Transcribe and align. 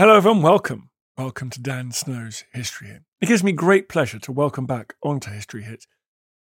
Hello, 0.00 0.16
everyone. 0.16 0.40
Welcome. 0.40 0.88
Welcome 1.18 1.50
to 1.50 1.60
Dan 1.60 1.92
Snow's 1.92 2.44
History 2.54 2.88
Hit. 2.88 3.02
It 3.20 3.26
gives 3.26 3.44
me 3.44 3.52
great 3.52 3.86
pleasure 3.86 4.18
to 4.20 4.32
welcome 4.32 4.64
back 4.64 4.94
onto 5.02 5.30
History 5.30 5.62
Hit 5.62 5.84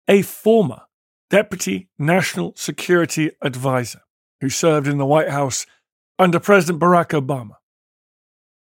a 0.07 0.23
former 0.23 0.83
Deputy 1.29 1.89
National 1.99 2.53
Security 2.55 3.33
Advisor 3.43 4.03
who 4.41 4.49
served 4.49 4.87
in 4.87 4.99
the 4.99 5.05
White 5.05 5.31
House 5.31 5.67
under 6.21 6.39
President 6.39 6.81
Barack 6.81 7.21
Obama. 7.21 7.57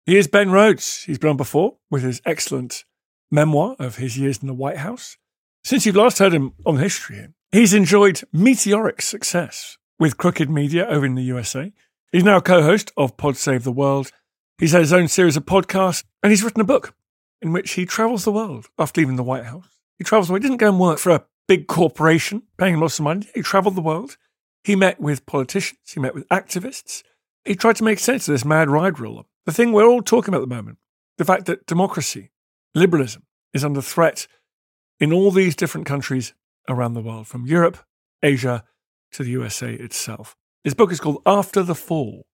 He 0.05 0.15
is 0.15 0.29
Ben 0.29 0.51
Rhodes. 0.51 1.03
He's 1.03 1.19
been 1.19 1.31
on 1.31 1.35
before 1.35 1.75
with 1.91 2.03
his 2.03 2.21
excellent 2.25 2.85
memoir 3.29 3.75
of 3.77 3.97
his 3.97 4.17
years 4.17 4.37
in 4.37 4.47
the 4.47 4.53
White 4.53 4.77
House. 4.77 5.17
Since 5.65 5.85
you've 5.85 5.97
last 5.97 6.19
heard 6.19 6.33
him 6.33 6.53
on 6.65 6.77
History 6.77 7.17
Hit, 7.17 7.33
he's 7.51 7.73
enjoyed 7.73 8.21
meteoric 8.31 9.01
success 9.01 9.77
with 9.99 10.15
Crooked 10.15 10.49
Media 10.49 10.87
over 10.87 11.05
in 11.05 11.15
the 11.15 11.23
USA. 11.23 11.73
He's 12.13 12.23
now 12.23 12.39
co 12.39 12.61
host 12.61 12.93
of 12.95 13.17
Pod 13.17 13.35
Save 13.35 13.65
the 13.65 13.73
World 13.73 14.13
He's 14.57 14.71
had 14.71 14.81
his 14.81 14.93
own 14.93 15.07
series 15.07 15.35
of 15.35 15.45
podcasts, 15.45 16.03
and 16.23 16.31
he's 16.31 16.43
written 16.43 16.61
a 16.61 16.65
book 16.65 16.93
in 17.41 17.51
which 17.51 17.71
he 17.71 17.85
travels 17.85 18.23
the 18.23 18.31
world 18.31 18.67
after 18.79 19.01
leaving 19.01 19.17
the 19.17 19.23
White 19.23 19.45
House. 19.45 19.67
He 19.97 20.03
travels 20.03 20.27
the 20.27 20.33
world. 20.33 20.43
He 20.43 20.49
didn't 20.49 20.61
go 20.61 20.69
and 20.69 20.79
work 20.79 20.97
for 20.97 21.11
a 21.11 21.25
big 21.47 21.67
corporation 21.67 22.43
paying 22.57 22.75
him 22.75 22.79
lots 22.81 22.97
of 22.99 23.03
money. 23.03 23.27
He 23.35 23.41
traveled 23.41 23.75
the 23.75 23.81
world. 23.81 24.17
He 24.63 24.75
met 24.75 24.99
with 24.99 25.25
politicians. 25.25 25.91
He 25.93 25.99
met 25.99 26.15
with 26.15 26.27
activists. 26.29 27.03
He 27.43 27.55
tried 27.55 27.75
to 27.77 27.83
make 27.83 27.99
sense 27.99 28.27
of 28.27 28.33
this 28.33 28.45
mad 28.45 28.69
ride 28.69 28.99
ruler. 28.99 29.23
The 29.45 29.51
thing 29.51 29.71
we're 29.73 29.85
all 29.85 30.01
talking 30.01 30.33
about 30.33 30.43
at 30.43 30.49
the 30.49 30.55
moment, 30.55 30.79
the 31.17 31.25
fact 31.25 31.45
that 31.45 31.67
democracy, 31.67 32.31
liberalism 32.73 33.23
is 33.53 33.63
under 33.63 33.81
threat 33.81 34.27
in 34.99 35.13
all 35.13 35.31
these 35.31 35.55
different 35.55 35.85
countries 35.85 36.33
around 36.67 36.93
the 36.93 37.01
world, 37.01 37.27
from 37.27 37.45
Europe, 37.45 37.77
Asia 38.23 38.63
to 39.11 39.23
the 39.23 39.29
USA 39.31 39.73
itself. 39.73 40.35
His 40.63 40.73
book 40.73 40.91
is 40.91 40.99
called 40.99 41.21
After 41.25 41.61
the 41.61 41.75
Fall 41.75 42.25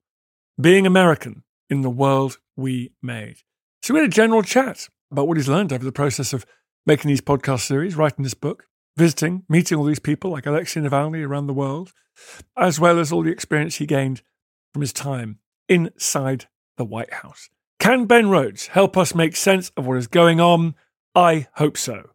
Being 0.59 0.86
American 0.86 1.44
in 1.72 1.81
the 1.81 1.89
world 1.89 2.38
we 2.55 2.91
made. 3.02 3.38
So 3.81 3.94
we 3.94 4.02
had 4.02 4.09
a 4.09 4.14
general 4.14 4.44
chat 4.44 4.89
about 5.09 5.27
what 5.27 5.38
he's 5.38 5.47
learned 5.47 5.73
over 5.73 5.83
the 5.83 5.91
process 5.91 6.33
of 6.33 6.45
making 6.86 7.09
these 7.09 7.21
podcast 7.21 7.61
series, 7.61 7.95
writing 7.95 8.23
this 8.23 8.33
book, 8.36 8.65
visiting, 8.98 9.43
meeting 9.49 9.77
all 9.77 9.86
these 9.86 9.99
people 9.99 10.31
like 10.31 10.45
Alexei 10.45 10.81
Navalny 10.81 11.26
around 11.26 11.48
the 11.48 11.54
world, 11.54 11.93
as 12.58 12.80
well 12.80 12.99
as 12.99 13.11
all 13.11 13.23
the 13.23 13.31
experience 13.31 13.77
he 13.77 13.86
gained 13.86 14.21
from 14.73 14.81
his 14.81 14.93
time 14.93 15.39
inside 15.70 16.48
the 16.77 16.86
White 16.86 17.14
House. 17.14 17.49
Can 17.80 18.05
Ben 18.05 18.30
Rhodes 18.30 18.67
help 18.67 18.98
us 18.98 19.15
make 19.15 19.36
sense 19.36 19.71
of 19.76 19.87
what 19.87 19.98
is 19.98 20.08
going 20.08 20.39
on? 20.39 20.76
I 21.15 21.48
hope 21.54 21.77
so. 21.77 22.11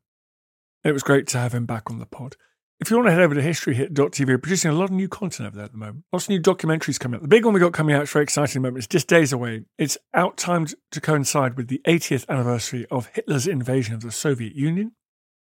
It 0.84 0.92
was 0.92 1.02
great 1.02 1.26
to 1.28 1.38
have 1.38 1.52
him 1.52 1.66
back 1.66 1.90
on 1.90 1.98
the 1.98 2.06
pod. 2.06 2.36
If 2.78 2.90
you 2.90 2.96
want 2.96 3.06
to 3.06 3.12
head 3.12 3.22
over 3.22 3.34
to 3.34 3.40
historyhit.tv, 3.40 4.26
we're 4.26 4.36
producing 4.36 4.70
a 4.70 4.74
lot 4.74 4.84
of 4.84 4.90
new 4.90 5.08
content 5.08 5.46
over 5.46 5.56
there 5.56 5.64
at 5.64 5.72
the 5.72 5.78
moment. 5.78 6.04
Lots 6.12 6.26
of 6.26 6.30
new 6.30 6.40
documentaries 6.40 7.00
coming 7.00 7.16
out. 7.16 7.22
The 7.22 7.28
big 7.28 7.46
one 7.46 7.54
we 7.54 7.60
got 7.60 7.72
coming 7.72 7.94
out 7.94 8.02
is 8.02 8.10
very 8.10 8.22
exciting 8.22 8.60
moment. 8.60 8.78
It's 8.78 8.86
just 8.86 9.08
days 9.08 9.32
away. 9.32 9.64
It's 9.78 9.96
out 10.12 10.36
timed 10.36 10.74
to 10.90 11.00
coincide 11.00 11.56
with 11.56 11.68
the 11.68 11.80
80th 11.86 12.28
anniversary 12.28 12.86
of 12.90 13.06
Hitler's 13.14 13.46
invasion 13.46 13.94
of 13.94 14.02
the 14.02 14.12
Soviet 14.12 14.54
Union, 14.54 14.92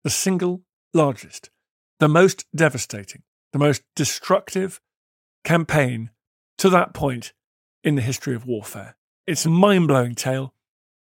the 0.02 0.08
single 0.08 0.62
largest, 0.94 1.50
the 2.00 2.08
most 2.08 2.46
devastating, 2.54 3.22
the 3.52 3.58
most 3.58 3.82
destructive 3.94 4.80
campaign 5.44 6.10
to 6.56 6.70
that 6.70 6.94
point 6.94 7.34
in 7.84 7.96
the 7.96 8.02
history 8.02 8.34
of 8.34 8.46
warfare. 8.46 8.96
It's 9.26 9.44
a 9.44 9.50
mind 9.50 9.88
blowing 9.88 10.14
tale. 10.14 10.54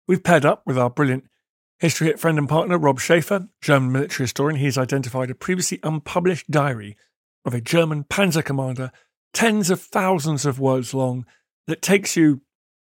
We've 0.06 0.22
paired 0.22 0.44
up 0.44 0.62
with 0.64 0.78
our 0.78 0.90
brilliant 0.90 1.24
History 1.80 2.08
Hit 2.08 2.20
friend 2.20 2.36
and 2.36 2.46
partner 2.46 2.76
Rob 2.76 3.00
Schaefer, 3.00 3.48
German 3.62 3.90
military 3.90 4.24
historian, 4.24 4.60
he's 4.60 4.76
identified 4.76 5.30
a 5.30 5.34
previously 5.34 5.80
unpublished 5.82 6.50
diary 6.50 6.94
of 7.46 7.54
a 7.54 7.60
German 7.62 8.04
panzer 8.04 8.44
commander, 8.44 8.92
tens 9.32 9.70
of 9.70 9.80
thousands 9.80 10.44
of 10.44 10.60
words 10.60 10.92
long, 10.92 11.24
that 11.66 11.80
takes 11.80 12.16
you 12.16 12.42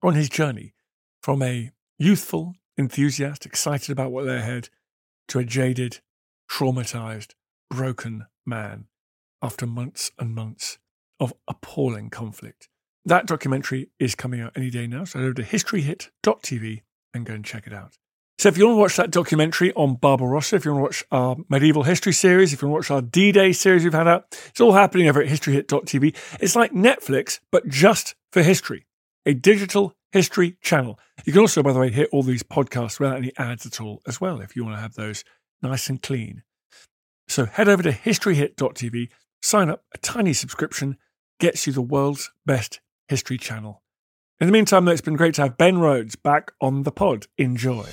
on 0.01 0.15
his 0.15 0.29
journey 0.29 0.73
from 1.21 1.43
a 1.43 1.69
youthful 1.99 2.55
enthusiast, 2.75 3.45
excited 3.45 3.91
about 3.91 4.11
what 4.11 4.25
lay 4.25 4.37
ahead, 4.37 4.69
to 5.27 5.37
a 5.37 5.43
jaded, 5.43 5.99
traumatized, 6.49 7.35
broken 7.69 8.25
man 8.47 8.85
after 9.43 9.67
months 9.67 10.09
and 10.17 10.33
months 10.33 10.79
of 11.19 11.35
appalling 11.47 12.09
conflict. 12.09 12.67
That 13.05 13.27
documentary 13.27 13.91
is 13.99 14.15
coming 14.15 14.41
out 14.41 14.53
any 14.55 14.71
day 14.71 14.87
now, 14.87 15.03
so 15.03 15.19
go 15.19 15.33
to 15.33 15.43
historyhit.tv 15.43 16.81
and 17.13 17.25
go 17.27 17.35
and 17.35 17.45
check 17.45 17.67
it 17.67 17.73
out. 17.73 17.99
So 18.41 18.49
if 18.49 18.57
you 18.57 18.65
want 18.65 18.77
to 18.77 18.79
watch 18.79 18.95
that 18.95 19.11
documentary 19.11 19.71
on 19.73 19.97
Barbarossa, 19.97 20.55
if 20.55 20.65
you 20.65 20.73
want 20.73 20.79
to 20.79 20.83
watch 20.83 21.03
our 21.11 21.37
medieval 21.47 21.83
history 21.83 22.11
series, 22.11 22.53
if 22.53 22.63
you 22.63 22.69
want 22.69 22.83
to 22.83 22.93
watch 22.93 22.97
our 22.97 23.07
D-Day 23.07 23.53
series 23.53 23.83
we've 23.83 23.93
had 23.93 24.07
out, 24.07 24.35
it's 24.47 24.59
all 24.59 24.71
happening 24.71 25.07
over 25.07 25.21
at 25.21 25.29
historyhit.tv. 25.29 26.15
It's 26.39 26.55
like 26.55 26.71
Netflix, 26.71 27.39
but 27.51 27.67
just 27.67 28.15
for 28.31 28.41
history, 28.41 28.87
a 29.27 29.35
digital 29.35 29.93
history 30.11 30.57
channel. 30.59 30.97
You 31.23 31.33
can 31.33 31.41
also, 31.41 31.61
by 31.61 31.71
the 31.71 31.77
way, 31.77 31.91
hit 31.91 32.09
all 32.11 32.23
these 32.23 32.41
podcasts 32.41 32.99
without 32.99 33.17
any 33.17 33.31
ads 33.37 33.67
at 33.67 33.79
all 33.79 34.01
as 34.07 34.19
well, 34.19 34.41
if 34.41 34.55
you 34.55 34.63
want 34.63 34.75
to 34.75 34.81
have 34.81 34.95
those 34.95 35.23
nice 35.61 35.87
and 35.87 36.01
clean. 36.01 36.41
So 37.27 37.45
head 37.45 37.69
over 37.69 37.83
to 37.83 37.91
historyhit.tv, 37.91 39.09
sign 39.43 39.69
up, 39.69 39.83
a 39.93 39.99
tiny 39.99 40.33
subscription 40.33 40.97
gets 41.39 41.67
you 41.67 41.73
the 41.73 41.81
world's 41.83 42.31
best 42.47 42.79
history 43.07 43.37
channel. 43.37 43.83
In 44.39 44.47
the 44.47 44.51
meantime, 44.51 44.85
though, 44.85 44.93
it's 44.93 45.01
been 45.01 45.15
great 45.15 45.35
to 45.35 45.43
have 45.43 45.59
Ben 45.59 45.77
Rhodes 45.77 46.15
back 46.15 46.53
on 46.59 46.81
the 46.81 46.91
pod. 46.91 47.27
Enjoy. 47.37 47.85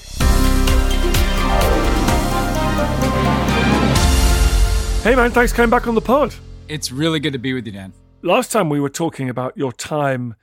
Hey 5.02 5.14
man, 5.14 5.30
thanks 5.30 5.52
for 5.52 5.56
coming 5.56 5.70
back 5.70 5.86
on 5.86 5.94
the 5.94 6.02
pod. 6.02 6.34
It's 6.68 6.92
really 6.92 7.18
good 7.18 7.32
to 7.32 7.38
be 7.38 7.54
with 7.54 7.64
you, 7.64 7.72
Dan. 7.72 7.94
Last 8.22 8.52
time 8.52 8.68
we 8.68 8.78
were 8.78 8.90
talking 8.90 9.30
about 9.30 9.56
your 9.56 9.72
time 9.72 10.34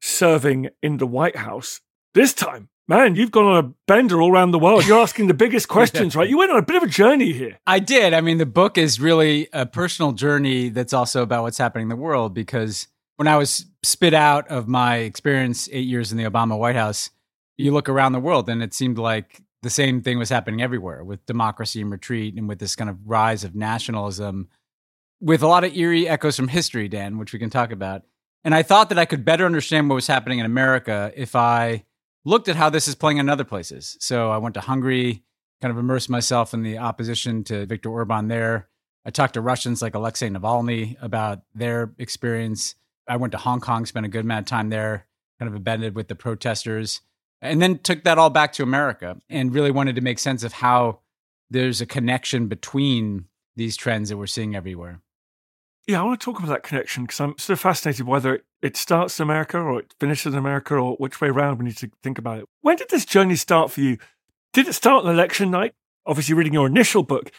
serving 0.00 0.70
in 0.82 0.96
the 0.96 1.06
White 1.06 1.36
House. 1.36 1.80
This 2.14 2.32
time, 2.32 2.70
man, 2.88 3.16
you've 3.16 3.32
gone 3.32 3.44
on 3.44 3.64
a 3.64 3.74
bender 3.86 4.22
all 4.22 4.32
around 4.32 4.52
the 4.52 4.58
world. 4.58 4.86
You're 4.86 5.00
asking 5.00 5.26
the 5.26 5.34
biggest 5.34 5.68
questions, 5.76 6.16
right? 6.16 6.28
You 6.28 6.38
went 6.38 6.52
on 6.52 6.58
a 6.58 6.62
bit 6.62 6.76
of 6.76 6.84
a 6.84 6.86
journey 6.86 7.32
here. 7.32 7.58
I 7.66 7.80
did. 7.80 8.14
I 8.14 8.20
mean, 8.20 8.38
the 8.38 8.46
book 8.46 8.78
is 8.78 8.98
really 8.98 9.48
a 9.52 9.66
personal 9.66 10.12
journey 10.12 10.70
that's 10.70 10.92
also 10.92 11.22
about 11.22 11.42
what's 11.42 11.58
happening 11.58 11.84
in 11.84 11.88
the 11.90 11.96
world 11.96 12.32
because 12.32 12.88
when 13.16 13.28
I 13.28 13.36
was 13.36 13.66
spit 13.82 14.14
out 14.14 14.48
of 14.48 14.68
my 14.68 14.96
experience 14.98 15.68
eight 15.70 15.86
years 15.86 16.12
in 16.12 16.18
the 16.18 16.24
Obama 16.24 16.58
White 16.58 16.76
House, 16.76 17.10
you 17.56 17.72
look 17.72 17.88
around 17.88 18.12
the 18.12 18.20
world 18.20 18.48
and 18.48 18.62
it 18.62 18.72
seemed 18.72 18.96
like 18.96 19.42
the 19.64 19.70
same 19.70 20.02
thing 20.02 20.18
was 20.18 20.28
happening 20.28 20.62
everywhere 20.62 21.02
with 21.02 21.26
democracy 21.26 21.80
in 21.80 21.90
retreat 21.90 22.34
and 22.36 22.48
with 22.48 22.60
this 22.60 22.76
kind 22.76 22.88
of 22.90 22.98
rise 23.04 23.42
of 23.42 23.54
nationalism 23.54 24.48
with 25.20 25.42
a 25.42 25.46
lot 25.46 25.64
of 25.64 25.74
eerie 25.74 26.06
echoes 26.06 26.36
from 26.36 26.48
history, 26.48 26.86
Dan, 26.86 27.16
which 27.18 27.32
we 27.32 27.38
can 27.38 27.48
talk 27.48 27.72
about. 27.72 28.02
And 28.44 28.54
I 28.54 28.62
thought 28.62 28.90
that 28.90 28.98
I 28.98 29.06
could 29.06 29.24
better 29.24 29.46
understand 29.46 29.88
what 29.88 29.94
was 29.94 30.06
happening 30.06 30.38
in 30.38 30.44
America 30.44 31.10
if 31.16 31.34
I 31.34 31.84
looked 32.26 32.48
at 32.48 32.56
how 32.56 32.68
this 32.68 32.86
is 32.86 32.94
playing 32.94 33.16
in 33.16 33.30
other 33.30 33.44
places. 33.44 33.96
So 34.00 34.30
I 34.30 34.36
went 34.36 34.54
to 34.54 34.60
Hungary, 34.60 35.24
kind 35.62 35.72
of 35.72 35.78
immersed 35.78 36.10
myself 36.10 36.52
in 36.52 36.62
the 36.62 36.76
opposition 36.76 37.42
to 37.44 37.64
Viktor 37.64 37.88
Orban 37.88 38.28
there. 38.28 38.68
I 39.06 39.10
talked 39.10 39.34
to 39.34 39.40
Russians 39.40 39.80
like 39.80 39.94
Alexei 39.94 40.28
Navalny 40.28 40.96
about 41.00 41.40
their 41.54 41.94
experience. 41.98 42.74
I 43.08 43.16
went 43.16 43.32
to 43.32 43.38
Hong 43.38 43.60
Kong, 43.60 43.86
spent 43.86 44.04
a 44.04 44.10
good 44.10 44.24
amount 44.24 44.40
of 44.40 44.50
time 44.50 44.68
there, 44.68 45.06
kind 45.38 45.48
of 45.48 45.56
embedded 45.56 45.94
with 45.94 46.08
the 46.08 46.14
protesters 46.14 47.00
and 47.44 47.60
then 47.62 47.78
took 47.78 48.04
that 48.04 48.18
all 48.18 48.30
back 48.30 48.52
to 48.54 48.62
America 48.62 49.16
and 49.28 49.54
really 49.54 49.70
wanted 49.70 49.94
to 49.96 50.00
make 50.00 50.18
sense 50.18 50.42
of 50.42 50.54
how 50.54 51.00
there's 51.50 51.80
a 51.80 51.86
connection 51.86 52.48
between 52.48 53.26
these 53.56 53.76
trends 53.76 54.08
that 54.08 54.16
we're 54.16 54.26
seeing 54.26 54.56
everywhere. 54.56 55.00
Yeah, 55.86 56.00
I 56.00 56.04
want 56.04 56.18
to 56.20 56.24
talk 56.24 56.38
about 56.38 56.48
that 56.48 56.62
connection 56.62 57.04
because 57.04 57.20
I'm 57.20 57.36
sort 57.38 57.54
of 57.58 57.60
fascinated 57.60 58.06
whether 58.06 58.40
it 58.62 58.76
starts 58.76 59.20
in 59.20 59.24
America 59.24 59.58
or 59.58 59.80
it 59.80 59.94
finishes 60.00 60.32
in 60.32 60.38
America 60.38 60.74
or 60.74 60.96
which 60.96 61.20
way 61.20 61.28
around 61.28 61.58
we 61.58 61.66
need 61.66 61.76
to 61.76 61.90
think 62.02 62.18
about 62.18 62.38
it. 62.38 62.46
When 62.62 62.76
did 62.76 62.88
this 62.88 63.04
journey 63.04 63.36
start 63.36 63.70
for 63.70 63.82
you? 63.82 63.98
Did 64.54 64.66
it 64.66 64.72
start 64.72 65.04
on 65.04 65.10
election 65.12 65.50
night? 65.50 65.74
Obviously, 66.06 66.34
reading 66.34 66.54
your 66.54 66.66
initial 66.66 67.02
book, 67.02 67.30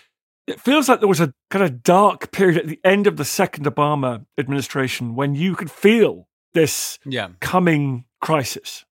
it 0.46 0.62
feels 0.62 0.88
like 0.88 1.00
there 1.00 1.08
was 1.10 1.20
a 1.20 1.34
kind 1.50 1.66
of 1.66 1.82
dark 1.82 2.32
period 2.32 2.58
at 2.58 2.68
the 2.68 2.80
end 2.84 3.08
of 3.08 3.18
the 3.18 3.26
second 3.26 3.66
Obama 3.66 4.26
administration 4.38 5.16
when 5.16 5.34
you 5.34 5.56
could 5.56 5.72
feel 5.72 6.28
this 6.54 7.00
Yeah. 7.06 7.30
coming 7.40 8.06
crisis. 8.22 8.86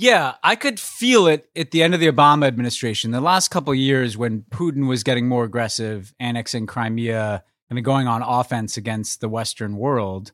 Yeah, 0.00 0.34
I 0.44 0.54
could 0.54 0.78
feel 0.78 1.26
it 1.26 1.50
at 1.56 1.72
the 1.72 1.82
end 1.82 1.92
of 1.92 1.98
the 1.98 2.06
Obama 2.06 2.46
administration. 2.46 3.10
The 3.10 3.20
last 3.20 3.48
couple 3.48 3.74
years 3.74 4.16
when 4.16 4.42
Putin 4.42 4.86
was 4.86 5.02
getting 5.02 5.26
more 5.26 5.42
aggressive, 5.42 6.14
annexing 6.20 6.66
Crimea, 6.66 7.42
and 7.68 7.84
going 7.84 8.06
on 8.06 8.22
offense 8.22 8.76
against 8.76 9.20
the 9.20 9.28
Western 9.28 9.76
world. 9.76 10.30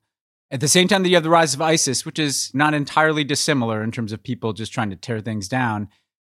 At 0.50 0.60
the 0.60 0.68
same 0.68 0.86
time 0.86 1.02
that 1.02 1.08
you 1.08 1.14
have 1.14 1.22
the 1.24 1.30
rise 1.30 1.54
of 1.54 1.62
ISIS, 1.62 2.04
which 2.04 2.18
is 2.18 2.50
not 2.52 2.74
entirely 2.74 3.24
dissimilar 3.24 3.82
in 3.82 3.90
terms 3.90 4.12
of 4.12 4.22
people 4.22 4.52
just 4.52 4.70
trying 4.70 4.90
to 4.90 4.96
tear 4.96 5.20
things 5.20 5.48
down. 5.48 5.88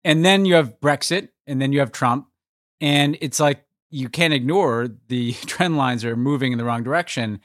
And 0.04 0.24
then 0.24 0.46
you 0.46 0.54
have 0.54 0.80
Brexit, 0.80 1.28
and 1.46 1.60
then 1.60 1.70
you 1.70 1.80
have 1.80 1.92
Trump. 1.92 2.28
And 2.80 3.18
it's 3.20 3.38
like 3.38 3.62
you 3.90 4.08
can't 4.08 4.32
ignore 4.32 4.88
the 5.08 5.32
trend 5.44 5.76
lines 5.76 6.02
are 6.02 6.16
moving 6.16 6.52
in 6.52 6.56
the 6.56 6.64
wrong 6.64 6.82
direction. 6.82 7.40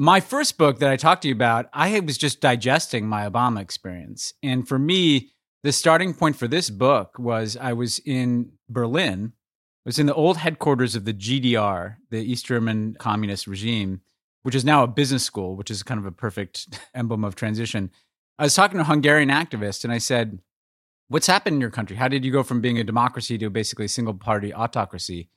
My 0.00 0.20
first 0.20 0.56
book 0.56 0.78
that 0.78 0.90
I 0.90 0.96
talked 0.96 1.20
to 1.22 1.28
you 1.28 1.34
about, 1.34 1.68
I 1.74 2.00
was 2.00 2.16
just 2.16 2.40
digesting 2.40 3.06
my 3.06 3.28
Obama 3.28 3.60
experience. 3.60 4.32
And 4.42 4.66
for 4.66 4.78
me, 4.78 5.32
the 5.62 5.72
starting 5.72 6.14
point 6.14 6.36
for 6.36 6.48
this 6.48 6.70
book 6.70 7.18
was 7.18 7.54
I 7.54 7.74
was 7.74 7.98
in 8.06 8.52
Berlin. 8.66 9.34
I 9.34 9.84
was 9.84 9.98
in 9.98 10.06
the 10.06 10.14
old 10.14 10.38
headquarters 10.38 10.96
of 10.96 11.04
the 11.04 11.12
GDR, 11.12 11.96
the 12.08 12.16
East 12.16 12.46
German 12.46 12.96
communist 12.98 13.46
regime, 13.46 14.00
which 14.42 14.54
is 14.54 14.64
now 14.64 14.84
a 14.84 14.88
business 14.88 15.22
school, 15.22 15.54
which 15.54 15.70
is 15.70 15.82
kind 15.82 16.00
of 16.00 16.06
a 16.06 16.12
perfect 16.12 16.80
emblem 16.94 17.22
of 17.22 17.36
transition. 17.36 17.90
I 18.38 18.44
was 18.44 18.54
talking 18.54 18.78
to 18.78 18.84
a 18.84 18.86
Hungarian 18.86 19.28
activist 19.28 19.84
and 19.84 19.92
I 19.92 19.98
said, 19.98 20.38
What's 21.08 21.26
happened 21.26 21.56
in 21.56 21.60
your 21.60 21.68
country? 21.68 21.96
How 21.96 22.08
did 22.08 22.24
you 22.24 22.32
go 22.32 22.42
from 22.42 22.62
being 22.62 22.78
a 22.78 22.84
democracy 22.84 23.36
to 23.36 23.50
basically 23.50 23.84
a 23.84 23.88
single 23.90 24.14
party 24.14 24.54
autocracy? 24.54 25.28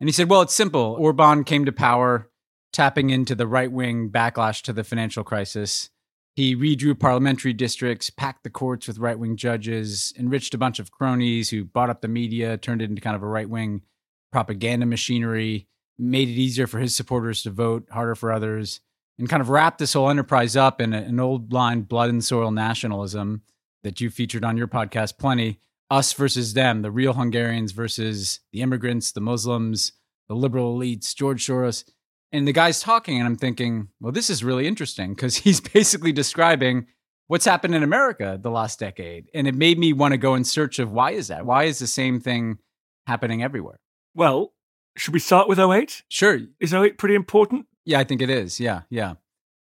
And 0.00 0.08
he 0.08 0.12
said, 0.12 0.28
Well, 0.28 0.42
it's 0.42 0.54
simple. 0.54 0.96
Orban 0.98 1.44
came 1.44 1.64
to 1.66 1.72
power 1.72 2.28
tapping 2.72 3.10
into 3.10 3.34
the 3.34 3.46
right 3.46 3.70
wing 3.70 4.10
backlash 4.10 4.62
to 4.62 4.72
the 4.72 4.84
financial 4.84 5.24
crisis. 5.24 5.90
He 6.34 6.54
redrew 6.54 6.98
parliamentary 6.98 7.52
districts, 7.52 8.10
packed 8.10 8.44
the 8.44 8.50
courts 8.50 8.86
with 8.86 8.98
right 8.98 9.18
wing 9.18 9.36
judges, 9.36 10.12
enriched 10.16 10.54
a 10.54 10.58
bunch 10.58 10.78
of 10.78 10.90
cronies 10.90 11.50
who 11.50 11.64
bought 11.64 11.90
up 11.90 12.00
the 12.00 12.08
media, 12.08 12.56
turned 12.56 12.80
it 12.80 12.90
into 12.90 13.02
kind 13.02 13.16
of 13.16 13.22
a 13.22 13.28
right 13.28 13.48
wing 13.48 13.82
propaganda 14.30 14.86
machinery, 14.86 15.66
made 15.98 16.28
it 16.28 16.32
easier 16.32 16.66
for 16.66 16.78
his 16.78 16.94
supporters 16.94 17.42
to 17.42 17.50
vote, 17.50 17.88
harder 17.90 18.14
for 18.14 18.30
others, 18.30 18.80
and 19.18 19.28
kind 19.28 19.40
of 19.40 19.48
wrapped 19.48 19.78
this 19.78 19.94
whole 19.94 20.10
enterprise 20.10 20.54
up 20.54 20.80
in 20.80 20.92
an 20.92 21.18
old 21.18 21.52
line 21.52 21.82
blood 21.82 22.10
and 22.10 22.24
soil 22.24 22.52
nationalism 22.52 23.42
that 23.82 24.00
you 24.00 24.10
featured 24.10 24.44
on 24.44 24.56
your 24.56 24.68
podcast 24.68 25.18
plenty 25.18 25.58
us 25.90 26.12
versus 26.12 26.54
them, 26.54 26.82
the 26.82 26.90
real 26.90 27.14
Hungarians 27.14 27.72
versus 27.72 28.40
the 28.52 28.60
immigrants, 28.60 29.12
the 29.12 29.20
Muslims, 29.20 29.92
the 30.28 30.34
liberal 30.34 30.76
elites, 30.76 31.14
George 31.14 31.46
Soros. 31.46 31.84
And 32.30 32.46
the 32.46 32.52
guy's 32.52 32.80
talking, 32.80 33.16
and 33.18 33.26
I'm 33.26 33.36
thinking, 33.36 33.88
well, 34.00 34.12
this 34.12 34.28
is 34.28 34.44
really 34.44 34.66
interesting 34.66 35.14
because 35.14 35.36
he's 35.44 35.60
basically 35.60 36.12
describing 36.12 36.86
what's 37.26 37.44
happened 37.44 37.74
in 37.74 37.82
America 37.82 38.38
the 38.40 38.50
last 38.50 38.78
decade. 38.78 39.30
And 39.34 39.46
it 39.46 39.54
made 39.54 39.78
me 39.78 39.92
want 39.92 40.12
to 40.12 40.18
go 40.18 40.34
in 40.34 40.44
search 40.44 40.78
of 40.78 40.90
why 40.90 41.12
is 41.12 41.28
that? 41.28 41.46
Why 41.46 41.64
is 41.64 41.78
the 41.78 41.86
same 41.86 42.20
thing 42.20 42.58
happening 43.06 43.42
everywhere? 43.42 43.80
Well, 44.14 44.52
should 44.96 45.14
we 45.14 45.20
start 45.20 45.48
with 45.48 45.58
08? 45.58 46.02
Sure. 46.08 46.40
Is 46.60 46.74
08 46.74 46.98
pretty 46.98 47.14
important? 47.14 47.66
Yeah, 47.84 48.00
I 48.00 48.04
think 48.04 48.20
it 48.20 48.30
is. 48.30 48.58
Yeah, 48.58 48.82
yeah. 48.90 49.14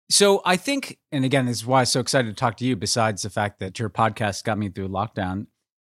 So 0.10 0.42
I 0.46 0.56
think, 0.56 1.00
and 1.12 1.26
again, 1.26 1.46
this 1.46 1.58
is 1.58 1.66
why 1.66 1.82
I'm 1.82 1.86
so 1.86 2.00
excited 2.00 2.30
to 2.30 2.34
talk 2.34 2.56
to 2.58 2.66
you, 2.66 2.76
besides 2.78 3.24
the 3.24 3.30
fact 3.30 3.60
that 3.60 3.78
your 3.78 3.90
podcast 3.90 4.46
got 4.46 4.58
me 4.58 4.70
through 4.70 4.88
lockdown. 4.88 5.48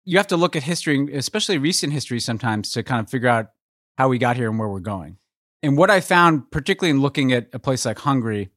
You 0.06 0.18
have 0.18 0.28
to 0.28 0.38
look 0.38 0.56
at 0.56 0.64
history, 0.64 1.14
especially 1.14 1.58
recent 1.58 1.92
history 1.92 2.22
sometimes, 2.22 2.72
to 2.72 2.84
kind 2.84 3.04
of 3.04 3.10
figure 3.10 3.28
out 3.28 3.48
how 3.98 4.08
we 4.08 4.18
got 4.18 4.38
here 4.38 4.50
and 4.50 4.58
where 4.58 4.70
we're 4.70 4.80
going. 4.80 5.18
And 5.64 5.78
what 5.78 5.90
I 5.90 6.02
found, 6.02 6.52
particularly 6.52 6.92
in 6.92 7.02
looking 7.02 7.32
at 7.32 7.50
a 7.54 7.60
place 7.60 7.86
like 7.86 8.00
Hungary, 8.00 8.50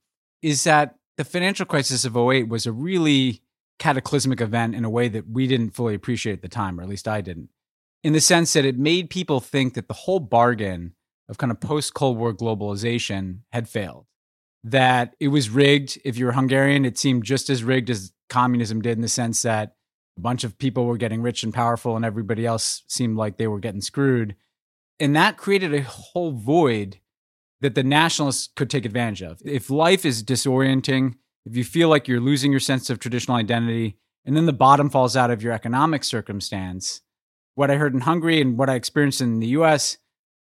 is 0.43 0.65
that 0.65 0.97
the 1.17 1.25
financial 1.25 1.67
crisis 1.67 2.05
of 2.05 2.17
08 2.17 2.49
was 2.49 2.67
a 2.67 2.73
really 2.73 3.43
cataclysmic 3.79 4.41
event 4.41 4.75
in 4.75 4.85
a 4.85 4.91
way 4.91 5.09
that 5.09 5.29
we 5.29 5.47
didn't 5.47 5.71
fully 5.71 5.95
appreciate 5.95 6.35
at 6.35 6.43
the 6.43 6.49
time, 6.49 6.79
or 6.79 6.83
at 6.83 6.89
least 6.89 7.09
I 7.09 7.21
didn't, 7.21 7.49
in 8.05 8.13
the 8.13 8.21
sense 8.21 8.53
that 8.53 8.65
it 8.65 8.79
made 8.79 9.11
people 9.11 9.41
think 9.41 9.75
that 9.75 9.89
the 9.89 9.95
whole 9.95 10.21
bargain 10.21 10.95
of 11.29 11.39
kind 11.39 11.51
of 11.51 11.61
post 11.61 11.95
Cold 11.95 12.19
War 12.19 12.35
globalization 12.35 13.41
had 13.53 13.69
failed. 13.69 14.07
That 14.63 15.15
it 15.21 15.29
was 15.29 15.49
rigged. 15.49 15.99
If 16.05 16.19
you're 16.19 16.33
Hungarian, 16.33 16.85
it 16.85 16.99
seemed 16.99 17.25
just 17.25 17.49
as 17.49 17.65
rigged 17.65 17.89
as 17.89 18.13
communism 18.29 18.83
did 18.83 18.99
in 18.99 19.01
the 19.01 19.09
sense 19.09 19.41
that 19.43 19.77
a 20.19 20.21
bunch 20.21 20.45
of 20.45 20.59
people 20.59 20.85
were 20.85 20.99
getting 20.99 21.23
rich 21.23 21.43
and 21.43 21.55
powerful 21.55 21.97
and 21.97 22.05
everybody 22.05 22.45
else 22.45 22.83
seemed 22.87 23.17
like 23.17 23.39
they 23.39 23.47
were 23.47 23.61
getting 23.61 23.81
screwed. 23.81 24.37
And 25.01 25.17
that 25.17 25.39
created 25.39 25.75
a 25.75 25.83
whole 25.83 26.33
void 26.33 26.99
that 27.61 27.75
the 27.75 27.83
nationalists 27.83 28.49
could 28.55 28.71
take 28.71 28.85
advantage 28.85 29.23
of. 29.23 29.41
If 29.45 29.71
life 29.71 30.05
is 30.05 30.23
disorienting, 30.23 31.15
if 31.47 31.57
you 31.57 31.65
feel 31.65 31.89
like 31.89 32.07
you're 32.07 32.21
losing 32.21 32.51
your 32.51 32.61
sense 32.61 32.91
of 32.91 32.99
traditional 32.99 33.37
identity, 33.37 33.97
and 34.25 34.37
then 34.37 34.47
the 34.47 34.53
bottom 34.53 34.91
falls 34.91 35.17
out 35.17 35.31
of 35.31 35.43
your 35.43 35.53
economic 35.53 36.05
circumstance, 36.05 37.01
what 37.55 37.71
I 37.71 37.77
heard 37.77 37.95
in 37.95 38.03
Hungary 38.03 38.41
and 38.41 38.59
what 38.59 38.71
I 38.71 38.75
experienced 38.75 39.21
in 39.21 39.41
the 39.41 39.49
US, 39.49 39.97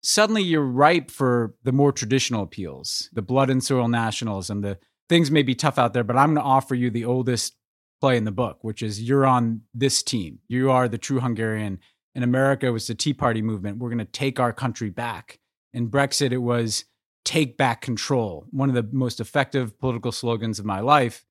suddenly 0.02 0.42
you're 0.42 0.62
ripe 0.62 1.10
for 1.10 1.54
the 1.62 1.72
more 1.72 1.92
traditional 1.92 2.42
appeals, 2.42 3.10
the 3.12 3.22
blood 3.22 3.50
and 3.50 3.62
soil 3.62 3.88
nationalism, 3.88 4.62
the 4.62 4.78
things 5.08 5.30
may 5.30 5.42
be 5.42 5.54
tough 5.54 5.78
out 5.78 5.92
there, 5.92 6.04
but 6.04 6.16
I'm 6.16 6.34
going 6.34 6.42
to 6.42 6.48
offer 6.48 6.74
you 6.74 6.90
the 6.90 7.04
oldest 7.04 7.54
play 8.00 8.16
in 8.16 8.24
the 8.24 8.32
book, 8.32 8.58
which 8.62 8.82
is 8.82 9.02
you're 9.02 9.26
on 9.26 9.62
this 9.74 10.02
team. 10.02 10.40
You 10.48 10.70
are 10.70 10.88
the 10.88 10.98
true 10.98 11.20
Hungarian. 11.20 11.78
In 12.16 12.22
America, 12.22 12.68
it 12.68 12.70
was 12.70 12.86
the 12.86 12.94
Tea 12.94 13.12
Party 13.12 13.42
movement. 13.42 13.76
We're 13.76 13.90
going 13.90 13.98
to 13.98 14.06
take 14.06 14.40
our 14.40 14.50
country 14.50 14.88
back. 14.88 15.38
In 15.74 15.90
Brexit, 15.90 16.32
it 16.32 16.38
was 16.38 16.86
take 17.26 17.58
back 17.58 17.82
control, 17.82 18.46
one 18.52 18.70
of 18.70 18.74
the 18.74 18.88
most 18.90 19.20
effective 19.20 19.78
political 19.78 20.10
slogans 20.12 20.58
of 20.58 20.64
my 20.64 20.80
life, 20.80 21.26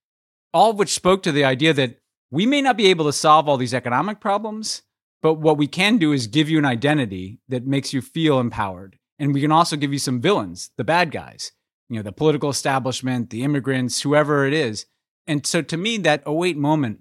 all 0.54 0.70
of 0.70 0.78
which 0.78 0.94
spoke 0.94 1.24
to 1.24 1.32
the 1.32 1.44
idea 1.44 1.74
that 1.74 1.98
we 2.30 2.46
may 2.46 2.62
not 2.62 2.78
be 2.78 2.86
able 2.86 3.06
to 3.06 3.14
solve 3.14 3.50
all 3.50 3.58
these 3.58 3.74
economic 3.74 4.20
problems, 4.20 4.84
but 5.24 5.36
what 5.36 5.58
we 5.58 5.66
can 5.66 5.98
do 5.98 6.12
is 6.12 6.28
give 6.28 6.52
you 6.52 6.60
an 6.60 6.66
identity 6.66 7.40
that 7.50 7.66
makes 7.66 7.92
you 7.92 8.00
feel 8.00 8.40
empowered. 8.40 9.00
And 9.18 9.34
we 9.34 9.42
can 9.42 9.52
also 9.52 9.78
give 9.78 9.92
you 9.92 9.98
some 9.98 10.22
villains, 10.22 10.70
the 10.78 10.84
bad 10.84 11.10
guys, 11.10 11.52
you 11.90 11.96
know, 11.96 12.04
the 12.04 12.12
political 12.12 12.52
establishment, 12.52 13.32
the 13.32 13.42
immigrants, 13.42 14.04
whoever 14.04 14.46
it 14.46 14.54
is. 14.54 14.86
And 15.26 15.48
so 15.48 15.64
to 15.64 15.78
me, 15.78 15.98
that 15.98 16.22
08 16.28 16.58
moment, 16.58 17.00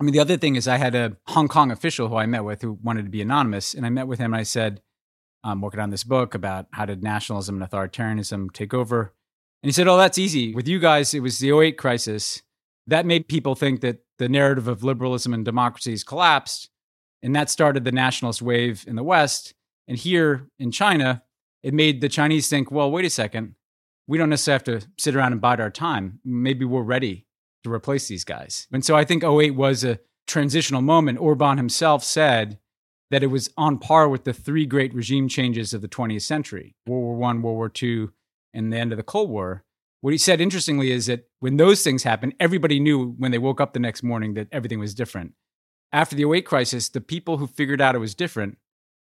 I 0.00 0.02
mean, 0.02 0.14
the 0.14 0.20
other 0.20 0.38
thing 0.38 0.56
is 0.56 0.66
I 0.66 0.78
had 0.78 0.94
a 0.94 1.16
Hong 1.26 1.46
Kong 1.46 1.70
official 1.70 2.08
who 2.08 2.16
I 2.16 2.24
met 2.24 2.42
with 2.42 2.62
who 2.62 2.78
wanted 2.82 3.04
to 3.04 3.10
be 3.10 3.20
anonymous. 3.20 3.74
And 3.74 3.84
I 3.84 3.90
met 3.90 4.06
with 4.06 4.18
him 4.18 4.32
and 4.32 4.40
I 4.40 4.44
said, 4.44 4.80
I'm 5.44 5.60
working 5.60 5.80
on 5.80 5.90
this 5.90 6.04
book 6.04 6.34
about 6.34 6.66
how 6.72 6.86
did 6.86 7.02
nationalism 7.02 7.60
and 7.60 7.70
authoritarianism 7.70 8.50
take 8.52 8.72
over. 8.72 9.14
And 9.62 9.68
he 9.68 9.72
said, 9.72 9.88
Oh, 9.88 9.98
that's 9.98 10.16
easy. 10.16 10.54
With 10.54 10.66
you 10.66 10.78
guys, 10.78 11.12
it 11.12 11.20
was 11.20 11.38
the 11.38 11.52
08 11.52 11.76
crisis. 11.76 12.42
That 12.86 13.04
made 13.04 13.28
people 13.28 13.54
think 13.54 13.82
that 13.82 13.98
the 14.18 14.28
narrative 14.28 14.68
of 14.68 14.82
liberalism 14.82 15.34
and 15.34 15.44
democracy 15.44 15.90
has 15.90 16.02
collapsed. 16.02 16.70
And 17.22 17.36
that 17.36 17.50
started 17.50 17.84
the 17.84 17.92
nationalist 17.92 18.40
wave 18.40 18.84
in 18.88 18.96
the 18.96 19.02
West. 19.02 19.52
And 19.86 19.98
here 19.98 20.48
in 20.58 20.70
China, 20.70 21.22
it 21.62 21.74
made 21.74 22.00
the 22.00 22.08
Chinese 22.08 22.48
think, 22.48 22.70
well, 22.70 22.90
wait 22.90 23.04
a 23.04 23.10
second. 23.10 23.54
We 24.06 24.16
don't 24.16 24.30
necessarily 24.30 24.56
have 24.56 24.82
to 24.82 24.88
sit 24.98 25.14
around 25.14 25.32
and 25.32 25.42
bide 25.42 25.60
our 25.60 25.70
time. 25.70 26.20
Maybe 26.24 26.64
we're 26.64 26.82
ready 26.82 27.26
to 27.64 27.72
replace 27.72 28.08
these 28.08 28.24
guys. 28.24 28.66
And 28.72 28.84
so 28.84 28.96
I 28.96 29.04
think 29.04 29.24
08 29.24 29.52
was 29.52 29.84
a 29.84 29.98
transitional 30.26 30.82
moment. 30.82 31.18
Orban 31.18 31.56
himself 31.56 32.04
said 32.04 32.58
that 33.10 33.22
it 33.22 33.28
was 33.28 33.50
on 33.56 33.78
par 33.78 34.08
with 34.08 34.24
the 34.24 34.32
three 34.32 34.66
great 34.66 34.94
regime 34.94 35.28
changes 35.28 35.74
of 35.74 35.82
the 35.82 35.88
20th 35.88 36.22
century 36.22 36.76
World 36.86 37.18
War 37.18 37.30
I, 37.30 37.32
World 37.34 37.42
War 37.42 37.72
II, 37.82 38.08
and 38.54 38.72
the 38.72 38.78
end 38.78 38.92
of 38.92 38.96
the 38.96 39.02
Cold 39.02 39.30
War. 39.30 39.64
What 40.00 40.12
he 40.12 40.18
said, 40.18 40.40
interestingly, 40.40 40.90
is 40.90 41.06
that 41.06 41.28
when 41.40 41.58
those 41.58 41.82
things 41.82 42.04
happened, 42.04 42.34
everybody 42.40 42.80
knew 42.80 43.10
when 43.18 43.32
they 43.32 43.38
woke 43.38 43.60
up 43.60 43.74
the 43.74 43.80
next 43.80 44.02
morning 44.02 44.34
that 44.34 44.48
everything 44.50 44.78
was 44.78 44.94
different. 44.94 45.34
After 45.92 46.16
the 46.16 46.24
08 46.24 46.46
crisis, 46.46 46.88
the 46.88 47.00
people 47.00 47.36
who 47.36 47.46
figured 47.46 47.80
out 47.80 47.94
it 47.94 47.98
was 47.98 48.14
different 48.14 48.56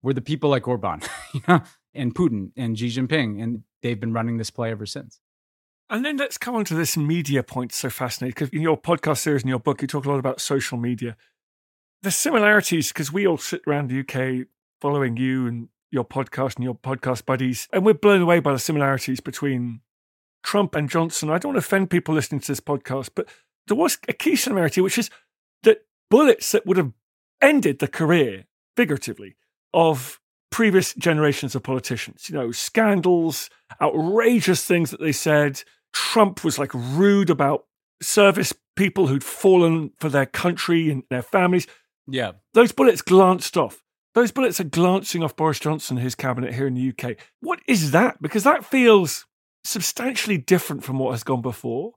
were 0.04 0.14
the 0.14 0.22
people 0.22 0.50
like 0.50 0.68
Orban 0.68 1.02
you 1.34 1.42
know, 1.48 1.62
and 1.96 2.14
Putin 2.14 2.52
and 2.56 2.78
Xi 2.78 2.88
Jinping. 2.88 3.42
And 3.42 3.64
they've 3.82 4.00
been 4.00 4.14
running 4.14 4.38
this 4.38 4.52
play 4.52 4.70
ever 4.70 4.86
since. 4.86 5.20
And 5.90 6.04
then 6.04 6.18
let's 6.18 6.38
come 6.38 6.56
on 6.56 6.66
to 6.66 6.76
this 6.76 6.98
media 6.98 7.44
point. 7.44 7.72
So 7.74 7.90
fascinating 7.90 8.34
because 8.34 8.50
in 8.50 8.62
your 8.62 8.80
podcast 8.80 9.20
series 9.20 9.44
and 9.44 9.50
your 9.50 9.60
book, 9.60 9.82
you 9.82 9.88
talk 9.88 10.06
a 10.06 10.10
lot 10.10 10.20
about 10.20 10.42
social 10.42 10.78
media. 10.78 11.16
The 12.02 12.12
similarities, 12.12 12.90
because 12.90 13.12
we 13.12 13.28
all 13.28 13.38
sit 13.38 13.62
around 13.68 13.90
the 13.90 14.00
UK 14.00 14.48
following 14.82 15.18
you 15.18 15.48
and 15.48 15.70
your 15.92 16.04
podcast 16.04 16.56
and 16.56 16.64
your 16.64 16.76
podcast 16.76 17.26
buddies, 17.26 17.68
and 17.72 17.86
we're 17.86 17.94
blown 17.94 18.22
away 18.22 18.40
by 18.40 18.52
the 18.52 18.60
similarities 18.60 19.20
between 19.20 19.82
Trump 20.44 20.76
and 20.76 20.90
Johnson. 20.90 21.30
I 21.30 21.38
don't 21.38 21.54
want 21.54 21.64
to 21.64 21.66
offend 21.66 21.90
people 21.90 22.16
listening 22.16 22.42
to 22.42 22.48
this 22.48 22.60
podcast, 22.60 23.12
but 23.16 23.30
there 23.68 23.78
was 23.78 23.98
a 24.08 24.14
key 24.14 24.36
similarity, 24.36 24.82
which 24.82 24.98
is 24.98 25.10
that 25.62 25.86
bullets 26.10 26.52
that 26.52 26.66
would 26.66 26.78
have 26.78 26.92
ended 27.42 27.80
the 27.80 27.88
career, 27.88 28.46
figuratively, 28.76 29.36
of 29.74 30.20
previous 30.54 30.94
generations 30.94 31.56
of 31.56 31.64
politicians. 31.64 32.30
You 32.30 32.36
know, 32.36 32.52
scandals, 32.52 33.50
outrageous 33.82 34.64
things 34.64 34.92
that 34.92 35.00
they 35.00 35.12
said. 35.12 35.64
Trump 35.94 36.44
was 36.44 36.60
like 36.60 36.72
rude 36.74 37.32
about 37.32 37.66
service 38.04 38.54
people 38.76 39.08
who'd 39.08 39.24
fallen 39.24 39.92
for 40.00 40.10
their 40.10 40.28
country 40.28 40.92
and 40.92 41.04
their 41.10 41.24
families. 41.24 41.66
Yeah. 42.08 42.34
Those 42.54 42.72
bullets 42.72 43.02
glanced 43.02 43.58
off. 43.58 43.82
Those 44.14 44.32
bullets 44.32 44.60
are 44.60 44.66
glancing 44.66 45.24
off 45.24 45.36
Boris 45.36 45.60
Johnson 45.60 45.98
and 45.98 46.04
his 46.04 46.14
cabinet 46.14 46.54
here 46.54 46.68
in 46.68 46.76
the 46.76 46.90
UK. 46.90 47.18
What 47.40 47.60
is 47.68 47.90
that? 47.92 48.22
Because 48.22 48.44
that 48.44 48.64
feels 48.64 49.26
substantially 49.64 50.38
different 50.38 50.84
from 50.84 51.00
what 51.00 51.12
has 51.12 51.24
gone 51.24 51.42
before. 51.42 51.94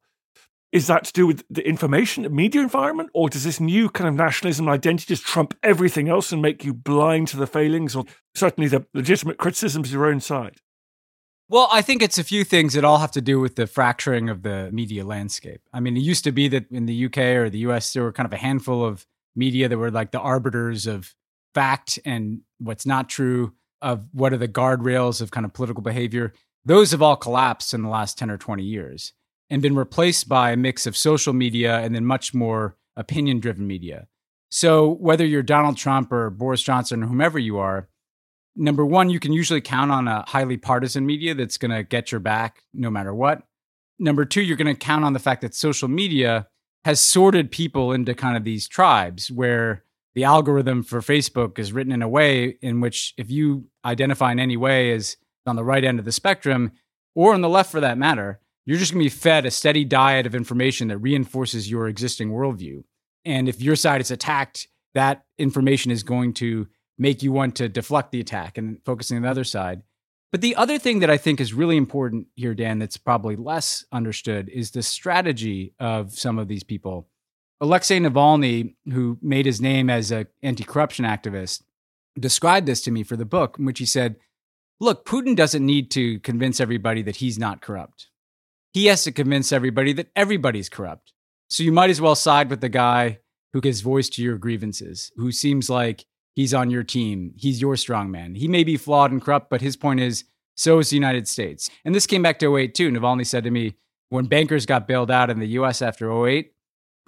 Is 0.77 0.89
that 0.89 1.05
to 1.05 1.13
do 1.15 1.27
with 1.27 1.43
the 1.49 1.67
information, 1.67 2.25
the 2.25 2.29
media 2.29 2.61
environment, 2.61 3.09
or 3.15 3.31
does 3.31 3.45
this 3.45 3.61
new 3.61 3.89
kind 3.89 4.07
of 4.07 4.15
nationalism 4.15 4.69
identity 4.69 5.07
just 5.07 5.25
trump 5.25 5.57
everything 5.63 6.11
else 6.11 6.33
and 6.33 6.43
make 6.43 6.67
you 6.67 6.75
blind 6.75 7.29
to 7.29 7.39
the 7.39 7.47
failings 7.47 7.97
or 7.97 8.05
certainly 8.35 8.69
the 8.69 8.85
legitimate 8.93 9.39
criticisms 9.39 9.89
of 9.89 9.95
your 9.95 10.05
own 10.05 10.21
side? 10.21 10.61
Well, 11.49 11.71
I 11.73 11.81
think 11.81 12.03
it's 12.03 12.19
a 12.19 12.25
few 12.25 12.45
things 12.45 12.75
that 12.75 12.85
all 12.85 12.99
have 12.99 13.13
to 13.13 13.23
do 13.23 13.41
with 13.41 13.55
the 13.55 13.67
fracturing 13.67 14.29
of 14.29 14.43
the 14.43 14.71
media 14.71 15.03
landscape. 15.03 15.63
I 15.73 15.81
mean, 15.81 15.97
it 15.97 16.01
used 16.01 16.25
to 16.25 16.33
be 16.33 16.47
that 16.49 16.71
in 16.71 16.85
the 16.85 17.07
UK 17.07 17.19
or 17.41 17.49
the 17.49 17.61
US, 17.71 17.95
there 17.95 18.03
were 18.03 18.13
kind 18.13 18.27
of 18.27 18.35
a 18.35 18.37
handful 18.37 18.85
of 18.85 19.07
media 19.35 19.71
that 19.71 19.79
were 19.79 19.91
like 19.91 20.11
the 20.11 20.21
arbiters 20.21 20.87
of 20.87 21.15
fact 21.55 21.99
and 22.05 22.43
what's 22.59 22.85
not 22.85 23.09
true, 23.09 23.55
of 23.81 24.09
what 24.13 24.35
are 24.35 24.37
the 24.37 24.47
guardrails 24.47 25.23
of 25.23 25.31
kind 25.31 25.47
of 25.47 25.55
political 25.55 25.83
behavior. 25.83 26.35
Those 26.67 26.91
have 26.91 27.01
all 27.01 27.17
collapsed 27.17 27.73
in 27.73 27.81
the 27.81 27.89
last 27.89 28.19
10 28.19 28.31
or 28.31 28.37
20 28.37 28.63
years 28.63 29.15
and 29.51 29.63
been 29.63 29.77
replaced 29.77 30.29
by 30.29 30.51
a 30.51 30.57
mix 30.57 30.87
of 30.87 30.97
social 30.97 31.33
media 31.33 31.79
and 31.79 31.95
then 31.95 32.05
much 32.05 32.35
more 32.35 32.77
opinion 32.97 33.41
driven 33.41 33.67
media. 33.67 34.09
So, 34.51 34.95
whether 34.95 35.25
you're 35.25 35.43
Donald 35.43 35.77
Trump 35.77 36.13
or 36.13 36.31
Boris 36.31 36.63
Johnson 36.63 37.03
or 37.03 37.07
whomever 37.07 37.39
you 37.39 37.59
are, 37.59 37.89
number 38.55 38.85
one, 38.87 39.11
you 39.11 39.21
can 39.21 39.33
usually 39.33 39.61
count 39.61 39.91
on 39.91 40.09
a 40.09 40.25
highly 40.29 40.57
partisan 40.57 41.05
media 41.05 41.35
that's 41.35 41.59
going 41.59 41.73
to 41.73 41.83
get 41.83 42.11
your 42.11 42.21
back 42.21 42.63
no 42.73 42.91
matter 42.91 43.15
what. 43.15 43.43
Number 43.99 44.25
two, 44.25 44.43
you're 44.43 44.57
going 44.57 44.75
to 44.75 44.79
count 44.79 45.05
on 45.05 45.13
the 45.13 45.19
fact 45.19 45.41
that 45.43 45.55
social 45.55 45.89
media 45.89 46.49
has 46.85 47.01
sorted 47.01 47.51
people 47.51 47.93
into 47.93 48.15
kind 48.15 48.37
of 48.37 48.45
these 48.45 48.69
tribes 48.69 49.31
where 49.31 49.85
the 50.15 50.25
algorithm 50.25 50.83
for 50.83 51.01
Facebook 51.01 51.59
is 51.59 51.73
written 51.73 51.93
in 51.93 52.03
a 52.03 52.09
way 52.09 52.57
in 52.63 52.81
which 52.81 53.15
if 53.19 53.31
you 53.31 53.67
identify 53.85 54.33
in 54.33 54.39
any 54.39 54.57
way 54.57 54.93
as 54.93 55.17
on 55.47 55.57
the 55.57 55.65
right 55.65 55.85
end 55.85 55.99
of 55.99 56.05
the 56.05 56.13
spectrum 56.13 56.73
or 57.15 57.35
on 57.35 57.41
the 57.41 57.49
left 57.49 57.71
for 57.71 57.81
that 57.81 57.99
matter, 57.99 58.41
you're 58.67 58.79
just 58.79 58.93
going 58.93 59.01
to 59.01 59.07
be 59.07 59.17
fed 59.17 59.47
a 59.47 59.51
steady 59.51 59.85
diet 59.85 60.27
of 60.27 60.35
information 60.35 60.89
that 60.89 60.99
reinforces 60.99 61.71
your 61.71 61.89
existing 61.89 62.31
worldview. 62.31 62.83
And 63.25 63.49
if 63.49 63.63
your 63.63 63.77
side 63.77 64.01
is 64.01 64.11
attacked, 64.11 64.69
that 64.95 65.25
information 65.39 65.91
is 65.93 66.03
going 66.03 66.35
to 66.35 66.67
make 66.99 67.23
you 67.23 67.33
want 67.33 67.55
to 67.57 67.69
deflect 67.69 68.11
the 68.11 68.21
attack 68.21 68.59
and 68.59 68.81
focusing 68.85 69.17
on 69.17 69.23
the 69.23 69.31
other 69.31 69.45
side. 69.45 69.83
But 70.33 70.41
the 70.41 70.57
other 70.57 70.79
thing 70.79 70.99
that 70.99 71.11
I 71.11 71.17
think 71.17 71.41
is 71.41 71.55
really 71.55 71.77
important 71.77 72.27
here, 72.35 72.55
Dan, 72.55 72.79
that's 72.79 72.97
probably 72.97 73.37
less 73.37 73.85
understood 73.93 74.49
is 74.49 74.73
the 74.73 74.83
strategy 74.83 75.73
of 75.79 76.13
some 76.13 76.39
of 76.39 76.49
these 76.49 76.65
people. 76.65 77.09
Alexei 77.61 77.99
Navalny, 78.01 78.75
who 78.93 79.19
made 79.23 79.47
his 79.47 79.61
name 79.61 79.89
as 79.89 80.11
an 80.11 80.27
anti 80.43 80.65
corruption 80.65 81.05
activist, 81.05 81.63
described 82.19 82.67
this 82.67 82.83
to 82.83 82.91
me 82.91 83.03
for 83.03 83.17
the 83.17 83.25
book, 83.25 83.57
in 83.59 83.65
which 83.65 83.79
he 83.79 83.87
said, 83.87 84.17
Look, 84.79 85.07
Putin 85.07 85.37
doesn't 85.37 85.65
need 85.65 85.91
to 85.93 86.21
convince 86.21 86.61
everybody 86.61 87.01
that 87.03 87.17
he's 87.17 87.39
not 87.39 87.63
corrupt. 87.63 88.09
He 88.77 88.89
has 88.89 89.05
to 89.05 89.11
convince 89.11 89.53
everybody 89.53 89.95
that 89.95 90.11
everybody's 90.15 90.69
corrupt. 90.69 91.15
So 91.49 91.63
you 91.63 91.73
might 91.73 91.89
as 91.89 91.99
well 91.99 92.15
side 92.15 92.51
with 92.51 92.61
the 92.61 92.69
guy 92.69 93.21
who 93.55 93.63
gives 93.63 93.81
voice 93.81 94.11
to 94.11 94.23
your 94.23 94.37
grievances, 94.37 95.11
who 95.17 95.33
seems 95.33 95.71
like 95.71 96.05
He's 96.35 96.53
on 96.53 96.71
your 96.71 96.83
team. 96.83 97.33
He's 97.39 97.59
your 97.59 97.77
strongman. 97.77 98.37
He 98.37 98.49
may 98.49 98.65
be 98.65 98.77
flawed 98.77 99.13
and 99.13 99.23
corrupt, 99.23 99.49
but 99.49 99.63
his 99.63 99.79
point 99.79 100.01
is 100.01 100.25
so 100.57 100.79
is 100.79 100.91
the 100.91 100.97
United 100.97 101.27
States. 101.27 101.71
And 101.87 101.95
this 101.95 102.07
came 102.07 102.21
back 102.23 102.39
to 102.41 102.55
08 102.55 102.75
too. 102.75 102.91
Navalny 102.91 103.25
said 103.25 103.45
to 103.45 103.51
me, 103.51 103.77
when 104.11 104.27
bankers 104.27 104.67
got 104.67 104.87
bailed 104.87 105.11
out 105.11 105.31
in 105.31 105.39
the 105.39 105.49
US 105.61 105.81
after 105.81 106.13
08, 106.27 106.53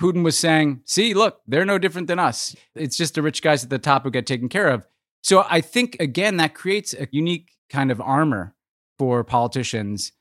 Putin 0.00 0.25
was 0.25 0.38
saying, 0.38 0.80
see, 0.87 1.12
look, 1.12 1.42
they're 1.46 1.66
no 1.66 1.76
different 1.76 2.08
than 2.08 2.18
us. 2.18 2.56
It's 2.75 2.96
just 2.96 3.14
the 3.14 3.20
rich 3.20 3.42
guys 3.42 3.62
at 3.62 3.68
the 3.68 3.78
top 3.78 4.04
who 4.04 4.10
get 4.10 4.26
taken 4.26 4.48
care 4.48 4.70
of. 4.70 4.87
So 5.22 5.44
I 5.50 5.60
think, 5.60 5.98
again, 6.00 6.38
that 6.38 6.54
creates 6.54 6.94
a 6.94 7.08
unique 7.10 7.50
kind 7.68 7.90
of 7.90 8.00
armor 8.00 8.54
for 8.98 9.22
politicians 9.22 10.12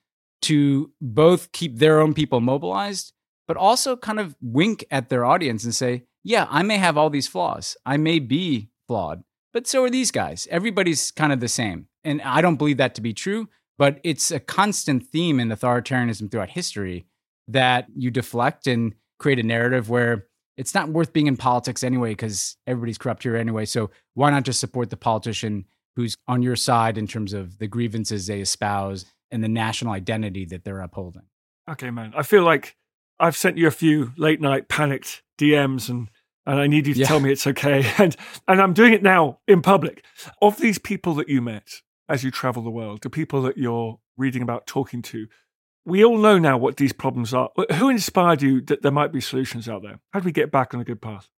to 0.44 0.91
both 1.01 1.51
keep 1.51 1.77
their 1.77 2.00
own 2.00 2.13
people 2.13 2.41
mobilized, 2.41 3.13
but 3.48 3.58
also 3.58 3.96
kind 3.96 4.20
of 4.20 4.36
wink 4.41 4.86
at 4.91 5.10
their 5.10 5.25
audience 5.25 5.63
and 5.63 5.74
say, 5.74 6.03
yeah, 6.24 6.48
I 6.50 6.63
may 6.63 6.77
have 6.77 6.98
all 6.98 7.10
these 7.10 7.27
flaws. 7.27 7.77
I 7.86 7.98
may 7.98 8.20
be 8.20 8.70
flawed. 8.88 9.24
But 9.53 9.67
so 9.67 9.84
are 9.84 9.89
these 9.89 10.12
guys. 10.12 10.48
Everybody's 10.51 11.12
kind 11.12 11.32
of 11.32 11.39
the 11.39 11.48
same. 11.48 11.88
And 12.03 12.22
I 12.22 12.41
don't 12.41 12.58
believe 12.58 12.77
that 12.77 12.96
to 12.96 13.01
be 13.01 13.13
true, 13.13 13.50
but 13.77 14.00
it's 14.03 14.32
a 14.32 14.39
constant 14.39 15.08
theme 15.08 15.39
in 15.39 15.50
authoritarianism 15.50 16.29
throughout 16.29 16.50
history 16.50 17.06
that 17.48 17.88
you 17.96 18.12
deflect 18.12 18.67
and 18.67 18.94
create 19.20 19.39
a 19.39 19.44
narrative 19.44 19.89
where 19.89 20.27
it's 20.58 20.74
not 20.74 20.89
worth 20.89 21.13
being 21.13 21.27
in 21.27 21.38
politics 21.38 21.84
anyway 21.84 22.12
because 22.12 22.58
everybody's 22.65 22.98
corrupt 22.98 23.24
here 23.24 23.36
anyway. 23.36 23.65
So 23.65 23.89
why 24.15 24.32
not 24.32 24.44
just 24.44 24.60
support 24.60 24.89
the 24.89 24.98
politician 24.98 25.65
who's 25.96 26.17
on 26.27 26.41
your 26.41 26.56
side 26.56 26.98
in 26.98 27.08
terms 27.08 27.34
of 27.34 27.58
the 27.58 27.67
grievances 27.67 28.27
they 28.27 28.41
espouse 28.41 29.06
and 29.31 29.43
the 29.43 29.48
national 29.48 29.93
identity 29.93 30.46
that 30.46 30.63
they're 30.63 30.81
upholding? 30.81 31.24
Okay, 31.69 31.89
man. 31.89 32.13
I 32.15 32.24
feel 32.24 32.43
like 32.43 32.75
I've 33.19 33.36
sent 33.36 33.57
you 33.57 33.67
a 33.67 33.72
few 33.72 34.13
late 34.17 34.41
night 34.41 34.69
panicked 34.69 35.24
DMs 35.38 35.89
and 35.89 36.10
and 36.46 36.62
I 36.62 36.67
need 36.67 36.88
you 36.88 36.93
to 36.93 37.00
yeah. 37.01 37.07
tell 37.07 37.19
me 37.19 37.31
it's 37.31 37.46
okay. 37.46 37.86
And 37.98 38.15
and 38.48 38.62
I'm 38.62 38.74
doing 38.74 38.93
it 38.93 39.03
now 39.03 39.39
in 39.48 39.62
public. 39.62 40.03
Of 40.41 40.57
these 40.57 40.77
people 40.77 41.13
that 41.15 41.29
you 41.29 41.41
met 41.41 41.81
as 42.07 42.24
you 42.24 42.31
travel 42.31 42.63
the 42.63 42.69
world, 42.69 43.01
the 43.01 43.10
people 43.10 43.41
that 43.43 43.57
you're 43.57 44.00
reading 44.15 44.41
about, 44.41 44.65
talking 44.65 45.01
to, 45.01 45.27
we 45.86 46.03
all 46.03 46.17
know 46.17 46.38
now 46.38 46.57
what 46.57 46.77
these 46.77 46.93
problems 46.93 47.34
are. 47.34 47.50
Who 47.75 47.89
inspired 47.89 48.41
you 48.41 48.62
that 48.62 48.81
there 48.81 48.91
might 48.91 49.12
be 49.12 49.22
solutions 49.22 49.67
out 49.67 49.84
there? 49.84 50.00
How 50.12 50.19
do 50.19 50.25
we 50.25 50.31
get 50.31 50.51
back 50.51 50.74
on 50.74 50.79
a 50.79 50.86
good 50.86 51.01
path? 51.01 51.29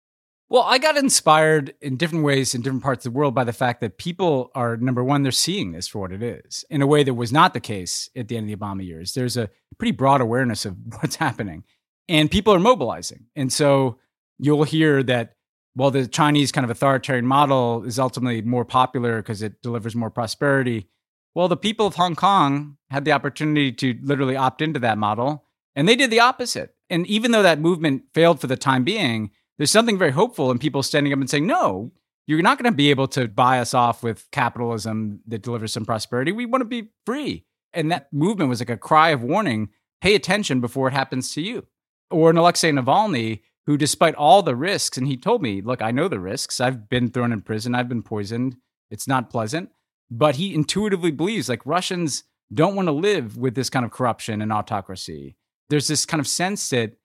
Well, 0.51 0.63
I 0.63 0.79
got 0.79 0.97
inspired 0.97 1.75
in 1.83 1.99
different 1.99 2.25
ways 2.25 2.55
in 2.55 2.63
different 2.63 2.83
parts 2.83 3.05
of 3.05 3.13
the 3.13 3.19
world 3.19 3.35
by 3.35 3.45
the 3.45 3.53
fact 3.53 3.81
that 3.83 3.99
people 3.99 4.51
are 4.55 4.79
number 4.79 5.05
one, 5.05 5.23
they're 5.23 5.31
seeing 5.31 5.73
this 5.73 5.87
for 5.87 5.99
what 5.99 6.13
it 6.13 6.23
is 6.23 6.65
in 6.71 6.81
a 6.81 6.87
way 6.87 7.03
that 7.03 7.15
was 7.15 7.33
not 7.33 7.53
the 7.53 7.61
case 7.61 8.09
at 8.17 8.29
the 8.29 8.37
end 8.37 8.51
of 8.51 8.59
the 8.59 8.65
Obama 8.65 8.87
years. 8.87 9.13
There's 9.13 9.37
a 9.37 9.51
pretty 9.77 9.93
broad 9.93 10.23
awareness 10.23 10.65
of 10.65 10.77
what's 11.01 11.17
happening, 11.17 11.65
and 12.09 12.31
people 12.31 12.55
are 12.55 12.61
mobilizing. 12.61 13.27
And 13.37 13.53
so 13.53 13.99
you'll 14.39 14.65
hear 14.65 15.03
that 15.03 15.35
while 15.75 15.91
the 15.91 16.07
Chinese 16.09 16.51
kind 16.51 16.65
of 16.65 16.71
authoritarian 16.71 17.27
model 17.27 17.85
is 17.85 17.99
ultimately 17.99 18.41
more 18.41 18.65
popular 18.65 19.19
because 19.19 19.43
it 19.43 19.61
delivers 19.63 19.95
more 19.95 20.11
prosperity, 20.11 20.89
well, 21.35 21.49
the 21.49 21.59
people 21.59 21.87
of 21.87 21.97
Hong 21.97 22.17
Kong 22.17 22.79
had 22.91 23.05
the 23.05 23.13
opportunity 23.13 23.71
to 23.73 23.99
literally 24.03 24.35
opt 24.35 24.63
into 24.63 24.81
that 24.81 24.97
model, 24.97 25.45
and 25.77 25.87
they 25.87 25.95
did 25.95 26.11
the 26.11 26.21
opposite. 26.21 26.75
And 26.89 27.07
even 27.07 27.33
though 27.33 27.43
that 27.43 27.61
movement 27.61 28.05
failed 28.15 28.41
for 28.41 28.47
the 28.47 28.57
time 28.57 28.83
being, 28.83 29.31
there's 29.59 29.71
something 29.71 29.99
very 29.99 30.13
hopeful 30.13 30.51
in 30.51 30.59
people 30.59 30.83
standing 30.83 31.13
up 31.13 31.19
and 31.19 31.29
saying, 31.29 31.47
no, 31.47 31.93
you're 32.27 32.43
not 32.43 32.59
going 32.59 32.71
to 32.71 32.77
be 32.77 32.91
able 32.91 33.09
to 33.09 33.27
buy 33.27 33.59
us 33.59 33.75
off 33.75 34.03
with 34.03 34.31
capitalism 34.31 35.21
that 35.27 35.43
delivers 35.43 35.73
some 35.73 35.85
prosperity. 35.85 36.31
We 36.31 36.47
want 36.47 36.61
to 36.63 36.67
be 36.67 36.91
free. 37.05 37.45
And 37.73 37.91
that 37.91 38.13
movement 38.13 38.51
was 38.51 38.61
like 38.61 38.71
a 38.71 38.77
cry 38.77 39.11
of 39.11 39.23
warning 39.23 39.71
pay 40.01 40.15
attention 40.15 40.61
before 40.61 40.89
it 40.89 40.95
happens 40.95 41.33
to 41.35 41.41
you. 41.41 41.67
Or 42.11 42.31
an 42.31 42.37
Alexei 42.37 42.71
Navalny, 42.71 43.41
who, 43.67 43.77
despite 43.77 44.15
all 44.15 44.43
the 44.43 44.55
risks, 44.55 44.97
and 44.97 45.07
he 45.07 45.17
told 45.17 45.43
me, 45.43 45.61
look, 45.61 45.83
I 45.83 45.91
know 45.91 46.07
the 46.07 46.21
risks. 46.21 46.61
I've 46.61 46.89
been 46.89 47.11
thrown 47.11 47.33
in 47.33 47.43
prison, 47.43 47.75
I've 47.75 47.89
been 47.89 48.03
poisoned. 48.03 48.57
It's 48.91 49.09
not 49.09 49.31
pleasant. 49.31 49.71
But 50.11 50.37
he 50.37 50.55
intuitively 50.55 51.11
believes 51.11 51.49
like 51.49 51.67
Russians 51.67 52.25
don't 52.53 52.77
want 52.77 52.89
to 52.89 52.93
live 52.93 53.37
with 53.37 53.55
this 53.55 53.71
kind 53.71 53.85
of 53.85 53.91
corruption 53.91 54.41
and 54.41 54.53
autocracy. 54.53 55.37
There's 55.69 55.89
this 55.89 56.07
kind 56.07 56.21
of 56.21 56.27
sense 56.27 56.69
that 56.71 56.98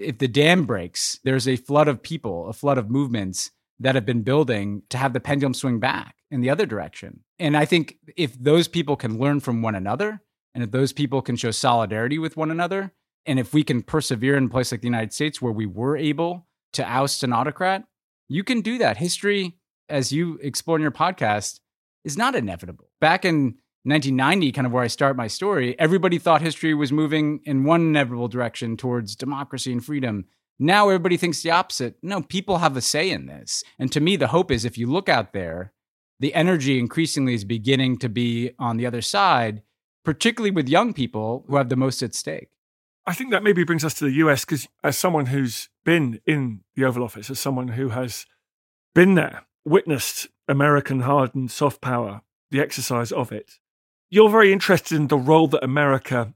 if 0.00 0.18
the 0.18 0.28
dam 0.28 0.64
breaks, 0.64 1.20
there's 1.24 1.46
a 1.46 1.56
flood 1.56 1.88
of 1.88 2.02
people, 2.02 2.48
a 2.48 2.52
flood 2.52 2.78
of 2.78 2.90
movements 2.90 3.50
that 3.78 3.94
have 3.94 4.06
been 4.06 4.22
building 4.22 4.82
to 4.90 4.98
have 4.98 5.12
the 5.12 5.20
pendulum 5.20 5.54
swing 5.54 5.78
back 5.78 6.16
in 6.30 6.40
the 6.40 6.50
other 6.50 6.66
direction. 6.66 7.20
And 7.38 7.56
I 7.56 7.64
think 7.64 7.96
if 8.16 8.38
those 8.38 8.68
people 8.68 8.96
can 8.96 9.18
learn 9.18 9.40
from 9.40 9.62
one 9.62 9.74
another, 9.74 10.22
and 10.54 10.64
if 10.64 10.70
those 10.70 10.92
people 10.92 11.22
can 11.22 11.36
show 11.36 11.50
solidarity 11.50 12.18
with 12.18 12.36
one 12.36 12.50
another, 12.50 12.92
and 13.26 13.38
if 13.38 13.54
we 13.54 13.62
can 13.62 13.82
persevere 13.82 14.36
in 14.36 14.46
a 14.46 14.48
place 14.48 14.72
like 14.72 14.80
the 14.80 14.86
United 14.86 15.12
States 15.12 15.40
where 15.40 15.52
we 15.52 15.66
were 15.66 15.96
able 15.96 16.46
to 16.72 16.84
oust 16.84 17.22
an 17.22 17.32
autocrat, 17.32 17.84
you 18.28 18.44
can 18.44 18.60
do 18.60 18.78
that. 18.78 18.96
History, 18.96 19.58
as 19.88 20.12
you 20.12 20.38
explore 20.42 20.76
in 20.76 20.82
your 20.82 20.90
podcast, 20.90 21.60
is 22.04 22.16
not 22.16 22.34
inevitable. 22.34 22.90
Back 23.00 23.24
in 23.24 23.56
1990, 23.84 24.52
kind 24.52 24.66
of 24.66 24.72
where 24.72 24.82
I 24.82 24.88
start 24.88 25.16
my 25.16 25.26
story, 25.26 25.78
everybody 25.78 26.18
thought 26.18 26.42
history 26.42 26.74
was 26.74 26.92
moving 26.92 27.40
in 27.44 27.64
one 27.64 27.80
inevitable 27.80 28.28
direction 28.28 28.76
towards 28.76 29.16
democracy 29.16 29.72
and 29.72 29.84
freedom. 29.84 30.26
Now 30.58 30.88
everybody 30.88 31.16
thinks 31.16 31.42
the 31.42 31.50
opposite. 31.50 31.96
No, 32.02 32.20
people 32.20 32.58
have 32.58 32.76
a 32.76 32.82
say 32.82 33.10
in 33.10 33.24
this. 33.24 33.64
And 33.78 33.90
to 33.92 34.00
me, 34.00 34.16
the 34.16 34.26
hope 34.26 34.50
is 34.50 34.66
if 34.66 34.76
you 34.76 34.86
look 34.86 35.08
out 35.08 35.32
there, 35.32 35.72
the 36.18 36.34
energy 36.34 36.78
increasingly 36.78 37.32
is 37.32 37.44
beginning 37.44 37.96
to 37.98 38.10
be 38.10 38.50
on 38.58 38.76
the 38.76 38.84
other 38.84 39.00
side, 39.00 39.62
particularly 40.04 40.50
with 40.50 40.68
young 40.68 40.92
people 40.92 41.46
who 41.48 41.56
have 41.56 41.70
the 41.70 41.76
most 41.76 42.02
at 42.02 42.14
stake. 42.14 42.50
I 43.06 43.14
think 43.14 43.30
that 43.30 43.42
maybe 43.42 43.64
brings 43.64 43.84
us 43.84 43.94
to 43.94 44.04
the 44.04 44.12
US 44.24 44.44
because, 44.44 44.68
as 44.84 44.98
someone 44.98 45.26
who's 45.26 45.70
been 45.86 46.20
in 46.26 46.60
the 46.76 46.84
Oval 46.84 47.04
Office, 47.04 47.30
as 47.30 47.40
someone 47.40 47.68
who 47.68 47.88
has 47.88 48.26
been 48.94 49.14
there, 49.14 49.46
witnessed 49.64 50.28
American 50.46 51.00
hardened 51.00 51.50
soft 51.50 51.80
power, 51.80 52.20
the 52.50 52.60
exercise 52.60 53.12
of 53.12 53.32
it, 53.32 53.59
you're 54.10 54.28
very 54.28 54.52
interested 54.52 54.96
in 54.96 55.06
the 55.06 55.16
role 55.16 55.46
that 55.48 55.64
America 55.64 56.34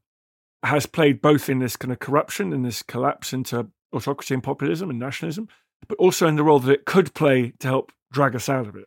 has 0.62 0.86
played 0.86 1.20
both 1.20 1.48
in 1.48 1.58
this 1.58 1.76
kind 1.76 1.92
of 1.92 1.98
corruption 1.98 2.52
and 2.52 2.64
this 2.64 2.82
collapse 2.82 3.32
into 3.32 3.68
autocracy 3.92 4.32
and 4.32 4.42
populism 4.42 4.88
and 4.88 4.98
nationalism, 4.98 5.48
but 5.88 5.98
also 5.98 6.26
in 6.26 6.36
the 6.36 6.44
role 6.44 6.60
that 6.60 6.72
it 6.72 6.84
could 6.86 7.12
play 7.14 7.52
to 7.58 7.68
help 7.68 7.92
drag 8.12 8.34
us 8.34 8.48
out 8.48 8.66
of 8.66 8.76
it. 8.76 8.86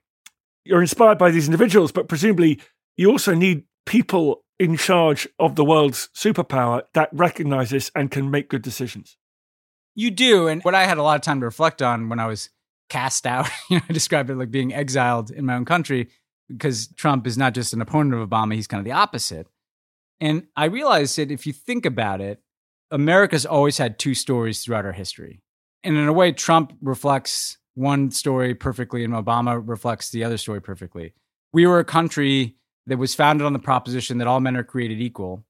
You're 0.64 0.82
inspired 0.82 1.18
by 1.18 1.32
these 1.32 1.48
individuals, 1.48 1.92
but 1.92 2.08
presumably 2.08 2.60
you 2.96 3.12
also 3.12 3.36
need 3.36 3.66
people 3.86 4.44
in 4.60 4.76
charge 4.76 5.28
of 5.38 5.56
the 5.56 5.64
world's 5.64 6.10
superpower 6.16 6.82
that 6.94 7.10
recognize 7.14 7.70
this 7.70 7.92
and 7.94 8.10
can 8.10 8.32
make 8.32 8.50
good 8.50 8.64
decisions. 8.64 9.18
You 9.94 10.12
do. 10.12 10.48
And 10.48 10.64
what 10.64 10.76
I 10.76 10.86
had 10.86 10.98
a 10.98 11.04
lot 11.04 11.16
of 11.16 11.22
time 11.22 11.40
to 11.42 11.46
reflect 11.46 11.82
on 11.82 12.10
when 12.10 12.20
I 12.20 12.28
was 12.28 12.50
cast 12.90 13.28
out, 13.28 13.48
you 13.70 13.78
know, 13.78 13.84
I 13.88 13.94
described 13.94 14.30
it 14.30 14.36
like 14.36 14.52
being 14.52 14.74
exiled 14.74 15.30
in 15.30 15.46
my 15.46 15.56
own 15.56 15.66
country 15.66 16.10
because 16.48 16.88
Trump 16.88 17.28
is 17.28 17.38
not 17.38 17.54
just 17.54 17.74
an 17.74 17.82
opponent 17.82 18.16
of 18.16 18.30
Obama, 18.30 18.56
he's 18.56 18.68
kind 18.68 18.80
of 18.80 18.86
the 18.86 18.92
opposite. 18.92 19.48
And 20.20 20.48
I 20.56 20.66
realized 20.66 21.18
that 21.18 21.32
if 21.32 21.46
you 21.46 21.54
think 21.54 21.86
about 21.86 22.22
it, 22.22 22.42
America's 22.90 23.46
always 23.46 23.78
had 23.78 24.00
two 24.00 24.14
stories 24.14 24.64
throughout 24.64 24.86
our 24.86 24.94
history. 24.94 25.42
And 25.84 25.98
in 25.98 26.08
a 26.08 26.14
way, 26.14 26.32
Trump 26.32 26.74
reflects 26.82 27.58
one 27.76 28.10
story 28.10 28.56
perfectly 28.56 29.04
and 29.04 29.14
Obama 29.14 29.62
reflects 29.64 30.10
the 30.10 30.24
other 30.24 30.38
story 30.38 30.62
perfectly. 30.62 31.14
We 31.54 31.68
were 31.68 31.80
a 31.80 31.86
country 31.86 32.56
that 32.88 32.98
was 32.98 33.14
founded 33.14 33.46
on 33.46 33.54
the 33.54 33.60
proposition 33.60 34.18
that 34.18 34.28
all 34.28 34.40
men 34.40 34.58
are 34.58 34.64
created 34.64 35.00
equal. 35.00 35.46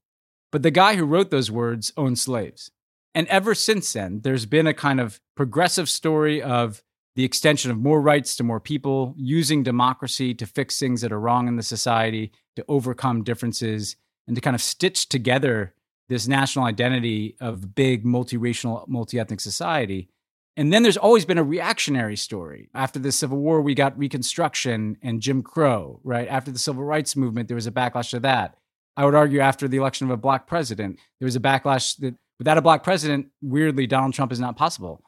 But 0.52 0.64
the 0.64 0.72
guy 0.72 0.96
who 0.96 1.06
wrote 1.06 1.30
those 1.30 1.52
words 1.52 1.94
owned 1.96 2.20
slaves. 2.20 2.72
And 3.16 3.28
ever 3.28 3.56
since 3.56 3.94
then, 3.94 4.22
there's 4.24 4.46
been 4.46 4.68
a 4.68 4.74
kind 4.74 5.00
of 5.00 5.20
progressive 5.36 5.90
story 5.90 6.42
of 6.42 6.84
the 7.18 7.26
extension 7.26 7.72
of 7.72 7.78
more 7.78 8.00
rights 8.00 8.36
to 8.36 8.44
more 8.44 8.60
people, 8.60 9.16
using 9.18 9.64
democracy 9.64 10.36
to 10.36 10.46
fix 10.46 10.80
things 10.80 11.02
that 11.02 11.12
are 11.12 11.20
wrong 11.20 11.48
in 11.48 11.56
the 11.56 11.64
society, 11.64 12.32
to 12.56 12.64
overcome 12.68 13.24
differences, 13.24 13.96
and 14.28 14.36
to 14.36 14.42
kind 14.42 14.56
of 14.56 14.62
stitch 14.62 15.10
together 15.10 15.74
this 16.10 16.28
national 16.28 16.66
identity 16.66 17.36
of 17.42 17.74
big 17.74 18.06
multiracial, 18.06 18.88
multi-ethnic 18.88 19.40
society. 19.40 20.10
And 20.56 20.72
then 20.72 20.84
there's 20.84 20.96
always 20.96 21.26
been 21.26 21.40
a 21.40 21.44
reactionary 21.44 22.16
story. 22.16 22.70
After 22.76 23.00
the 23.00 23.12
Civil 23.12 23.40
War, 23.40 23.62
we 23.62 23.74
got 23.74 23.98
Reconstruction 23.98 24.98
and 25.02 25.20
Jim 25.20 25.42
Crow, 25.42 26.00
right? 26.04 26.28
After 26.28 26.52
the 26.52 26.60
Civil 26.60 26.84
Rights 26.84 27.16
Movement, 27.16 27.48
there 27.48 27.56
was 27.56 27.68
a 27.68 27.72
backlash 27.72 28.12
to 28.12 28.20
that. 28.20 28.58
I 28.96 29.06
would 29.06 29.16
argue 29.16 29.40
after 29.40 29.68
the 29.68 29.78
election 29.78 30.06
of 30.06 30.12
a 30.12 30.18
black 30.18 30.46
president, 30.46 31.00
there 31.20 31.26
was 31.26 31.36
a 31.36 31.40
backlash 31.40 31.98
that 31.98 32.16
without 32.38 32.60
a 32.60 32.62
black 32.62 32.84
president, 32.84 33.28
weirdly, 33.42 33.88
Donald 33.88 34.14
Trump 34.14 34.32
is 34.32 34.40
not 34.40 34.56
possible. 34.56 35.02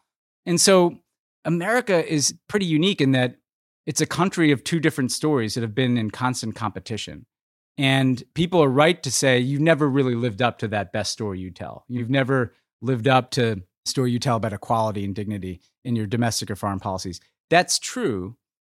And 0.47 0.59
so 0.59 0.97
America 1.45 2.05
is 2.11 2.35
pretty 2.47 2.65
unique 2.65 3.01
in 3.01 3.11
that 3.11 3.35
it's 3.85 4.01
a 4.01 4.05
country 4.05 4.51
of 4.51 4.63
two 4.63 4.79
different 4.79 5.11
stories 5.11 5.55
that 5.55 5.61
have 5.61 5.73
been 5.73 5.97
in 5.97 6.11
constant 6.11 6.55
competition. 6.55 7.25
And 7.77 8.21
people 8.33 8.61
are 8.61 8.69
right 8.69 9.01
to 9.03 9.11
say 9.11 9.39
you've 9.39 9.61
never 9.61 9.89
really 9.89 10.15
lived 10.15 10.41
up 10.41 10.59
to 10.59 10.67
that 10.67 10.91
best 10.91 11.11
story 11.11 11.39
you 11.39 11.49
tell. 11.49 11.85
You've 11.87 12.09
never 12.09 12.53
lived 12.81 13.07
up 13.07 13.31
to 13.31 13.63
story 13.85 14.11
you 14.11 14.19
tell 14.19 14.35
about 14.35 14.53
equality 14.53 15.05
and 15.05 15.15
dignity 15.15 15.61
in 15.83 15.95
your 15.95 16.05
domestic 16.05 16.51
or 16.51 16.55
foreign 16.55 16.79
policies. 16.79 17.19
That's 17.49 17.79
true. 17.79 18.35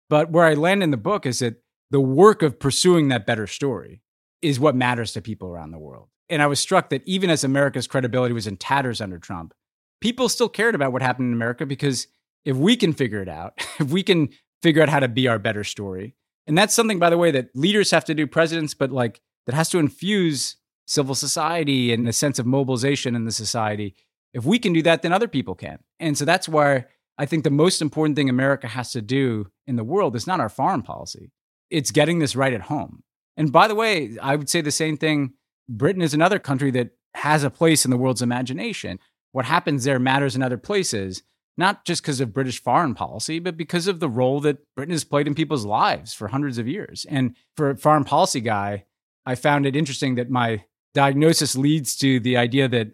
But 0.08 0.30
where 0.30 0.44
I 0.44 0.54
land 0.54 0.82
in 0.82 0.90
the 0.90 0.96
book 0.96 1.26
is 1.26 1.40
that 1.40 1.62
the 1.90 2.00
work 2.00 2.42
of 2.42 2.60
pursuing 2.60 3.08
that 3.08 3.26
better 3.26 3.46
story 3.46 4.02
is 4.42 4.60
what 4.60 4.76
matters 4.76 5.12
to 5.12 5.22
people 5.22 5.48
around 5.48 5.72
the 5.72 5.78
world. 5.78 6.08
And 6.28 6.40
I 6.40 6.46
was 6.46 6.60
struck 6.60 6.90
that 6.90 7.02
even 7.06 7.30
as 7.30 7.42
America's 7.42 7.86
credibility 7.86 8.32
was 8.32 8.46
in 8.46 8.56
tatters 8.56 9.00
under 9.00 9.18
Trump, 9.18 9.54
people 10.00 10.28
still 10.28 10.48
cared 10.48 10.74
about 10.74 10.92
what 10.92 11.02
happened 11.02 11.28
in 11.28 11.32
America 11.32 11.66
because 11.66 12.06
if 12.44 12.56
we 12.56 12.76
can 12.76 12.92
figure 12.92 13.22
it 13.22 13.28
out, 13.28 13.54
if 13.80 13.90
we 13.90 14.02
can 14.02 14.28
figure 14.62 14.82
out 14.82 14.88
how 14.88 15.00
to 15.00 15.08
be 15.08 15.28
our 15.28 15.38
better 15.38 15.64
story, 15.64 16.14
and 16.46 16.56
that's 16.56 16.74
something, 16.74 16.98
by 16.98 17.10
the 17.10 17.18
way, 17.18 17.30
that 17.30 17.50
leaders 17.54 17.90
have 17.90 18.04
to 18.06 18.14
do, 18.14 18.26
presidents, 18.26 18.74
but 18.74 18.90
like 18.90 19.20
that 19.46 19.54
has 19.54 19.68
to 19.70 19.78
infuse 19.78 20.56
civil 20.86 21.14
society 21.14 21.92
and 21.92 22.08
a 22.08 22.12
sense 22.12 22.38
of 22.38 22.46
mobilization 22.46 23.14
in 23.14 23.24
the 23.24 23.30
society 23.32 23.94
if 24.32 24.44
we 24.44 24.58
can 24.58 24.72
do 24.72 24.82
that, 24.82 25.02
then 25.02 25.12
other 25.12 25.28
people 25.28 25.54
can. 25.54 25.78
And 25.98 26.16
so 26.16 26.24
that's 26.24 26.48
why 26.48 26.86
I 27.18 27.26
think 27.26 27.44
the 27.44 27.50
most 27.50 27.82
important 27.82 28.16
thing 28.16 28.28
America 28.28 28.68
has 28.68 28.92
to 28.92 29.02
do 29.02 29.50
in 29.66 29.76
the 29.76 29.84
world 29.84 30.16
is 30.16 30.26
not 30.26 30.40
our 30.40 30.48
foreign 30.48 30.82
policy, 30.82 31.32
it's 31.70 31.90
getting 31.90 32.18
this 32.18 32.36
right 32.36 32.52
at 32.52 32.62
home. 32.62 33.02
And 33.36 33.52
by 33.52 33.68
the 33.68 33.74
way, 33.74 34.16
I 34.20 34.36
would 34.36 34.48
say 34.48 34.60
the 34.60 34.70
same 34.70 34.96
thing. 34.96 35.34
Britain 35.68 36.02
is 36.02 36.14
another 36.14 36.40
country 36.40 36.72
that 36.72 36.90
has 37.14 37.44
a 37.44 37.50
place 37.50 37.84
in 37.84 37.92
the 37.92 37.96
world's 37.96 38.22
imagination. 38.22 38.98
What 39.32 39.44
happens 39.44 39.84
there 39.84 40.00
matters 40.00 40.34
in 40.34 40.42
other 40.42 40.58
places, 40.58 41.22
not 41.60 41.84
just 41.84 42.02
because 42.02 42.20
of 42.20 42.32
British 42.32 42.60
foreign 42.60 42.94
policy, 42.94 43.38
but 43.38 43.56
because 43.56 43.86
of 43.86 44.00
the 44.00 44.08
role 44.08 44.40
that 44.40 44.58
Britain 44.74 44.92
has 44.94 45.04
played 45.04 45.26
in 45.26 45.34
people's 45.34 45.66
lives 45.66 46.14
for 46.14 46.26
hundreds 46.26 46.56
of 46.56 46.66
years. 46.66 47.06
And 47.08 47.36
for 47.54 47.70
a 47.70 47.76
foreign 47.76 48.04
policy 48.04 48.40
guy, 48.40 48.86
I 49.26 49.34
found 49.34 49.66
it 49.66 49.76
interesting 49.76 50.14
that 50.14 50.30
my 50.30 50.64
diagnosis 50.94 51.54
leads 51.54 51.96
to 51.98 52.18
the 52.18 52.38
idea 52.38 52.66
that 52.68 52.92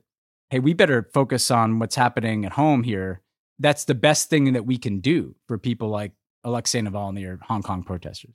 hey, 0.50 0.58
we 0.58 0.74
better 0.74 1.08
focus 1.14 1.50
on 1.50 1.78
what's 1.78 1.94
happening 1.94 2.44
at 2.44 2.52
home 2.52 2.82
here. 2.82 3.22
That's 3.58 3.84
the 3.84 3.94
best 3.94 4.28
thing 4.28 4.52
that 4.52 4.66
we 4.66 4.78
can 4.78 5.00
do 5.00 5.36
for 5.48 5.58
people 5.58 5.88
like 5.88 6.12
Alexei 6.44 6.80
Navalny 6.80 7.26
or 7.26 7.38
Hong 7.42 7.62
Kong 7.62 7.82
protesters. 7.82 8.34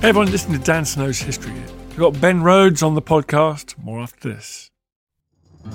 Hey 0.00 0.10
everyone, 0.10 0.30
listen 0.30 0.52
to 0.52 0.58
Dan 0.58 0.84
Snow's 0.84 1.18
History. 1.18 1.52
We've 1.88 1.98
got 1.98 2.20
Ben 2.20 2.42
Rhodes 2.42 2.82
on 2.82 2.94
the 2.94 3.02
podcast. 3.02 3.76
More 3.78 4.00
after 4.00 4.32
this. 4.32 4.67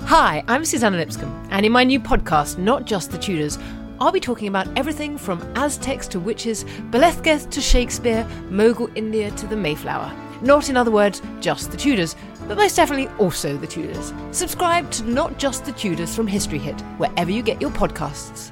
Hi, 0.05 0.43
I'm 0.47 0.63
Suzannah 0.63 0.97
Lipscomb, 0.97 1.47
and 1.49 1.65
in 1.65 1.71
my 1.71 1.83
new 1.83 1.99
podcast, 1.99 2.57
Not 2.57 2.85
Just 2.85 3.11
the 3.11 3.17
Tudors, 3.17 3.57
I'll 3.99 4.11
be 4.11 4.19
talking 4.19 4.47
about 4.47 4.67
everything 4.77 5.17
from 5.17 5.41
Aztecs 5.55 6.07
to 6.09 6.19
witches, 6.19 6.65
Belethgeth 6.91 7.49
to 7.49 7.61
Shakespeare, 7.61 8.23
Mogul 8.49 8.89
India 8.95 9.31
to 9.31 9.47
the 9.47 9.55
Mayflower. 9.55 10.13
Not, 10.41 10.69
in 10.69 10.77
other 10.77 10.91
words, 10.91 11.21
just 11.39 11.71
the 11.71 11.77
Tudors, 11.77 12.15
but 12.47 12.57
most 12.57 12.75
definitely 12.75 13.07
also 13.17 13.57
the 13.57 13.65
Tudors. 13.65 14.13
Subscribe 14.31 14.91
to 14.91 15.03
Not 15.03 15.39
Just 15.39 15.65
the 15.65 15.71
Tudors 15.71 16.15
from 16.15 16.27
History 16.27 16.59
Hit, 16.59 16.79
wherever 16.97 17.31
you 17.31 17.41
get 17.41 17.59
your 17.59 17.71
podcasts. 17.71 18.51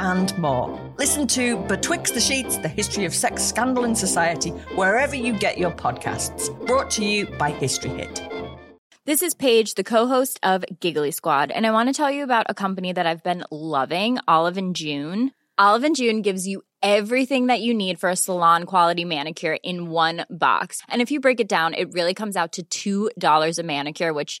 and 0.00 0.36
more. 0.38 0.80
Listen 0.98 1.26
to 1.28 1.58
Betwixt 1.68 2.14
the 2.14 2.20
Sheets, 2.20 2.56
the 2.56 2.68
history 2.68 3.04
of 3.04 3.14
sex 3.14 3.44
scandal 3.44 3.84
in 3.84 3.94
society, 3.94 4.50
wherever 4.74 5.14
you 5.14 5.38
get 5.38 5.58
your 5.58 5.70
podcasts. 5.70 6.48
Brought 6.66 6.90
to 6.92 7.04
you 7.04 7.26
by 7.26 7.50
History 7.50 7.90
Hit. 7.90 8.22
This 9.04 9.22
is 9.22 9.34
Paige, 9.34 9.74
the 9.74 9.84
co-host 9.84 10.40
of 10.42 10.64
Giggly 10.80 11.10
Squad, 11.10 11.50
and 11.50 11.66
I 11.66 11.70
want 11.70 11.88
to 11.88 11.92
tell 11.92 12.10
you 12.10 12.24
about 12.24 12.46
a 12.48 12.54
company 12.54 12.92
that 12.92 13.06
I've 13.06 13.22
been 13.22 13.44
loving, 13.50 14.18
Olive 14.26 14.56
and 14.56 14.74
June. 14.74 15.32
Olive 15.58 15.84
and 15.84 15.96
June 15.96 16.22
gives 16.22 16.46
you 16.46 16.62
everything 16.82 17.48
that 17.48 17.60
you 17.60 17.74
need 17.74 18.00
for 18.00 18.08
a 18.08 18.16
salon 18.16 18.64
quality 18.64 19.04
manicure 19.04 19.58
in 19.62 19.90
one 19.90 20.24
box. 20.30 20.80
And 20.88 21.02
if 21.02 21.10
you 21.10 21.20
break 21.20 21.40
it 21.40 21.48
down, 21.48 21.74
it 21.74 21.92
really 21.92 22.14
comes 22.14 22.36
out 22.36 22.58
to 22.70 23.10
$2 23.12 23.58
a 23.58 23.62
manicure, 23.62 24.14
which 24.14 24.40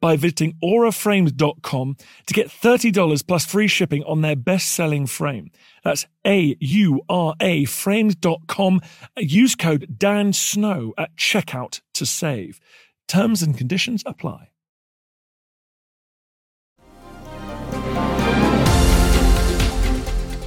by 0.00 0.16
visiting 0.16 0.54
auraframes.com 0.62 1.96
to 2.26 2.34
get 2.34 2.48
$30 2.48 3.26
plus 3.26 3.44
free 3.44 3.68
shipping 3.68 4.02
on 4.04 4.20
their 4.20 4.36
best 4.36 4.70
selling 4.70 5.06
frame. 5.06 5.50
That's 5.84 6.06
A 6.26 6.56
U 6.60 7.02
R 7.08 7.34
A 7.40 7.64
frames.com. 7.64 8.80
Use 9.18 9.54
code 9.54 9.96
Dan 9.98 10.32
Snow 10.32 10.94
at 10.98 11.16
checkout 11.16 11.80
to 11.94 12.06
save. 12.06 12.60
Terms 13.08 13.42
and 13.42 13.56
conditions 13.56 14.02
apply. 14.06 14.50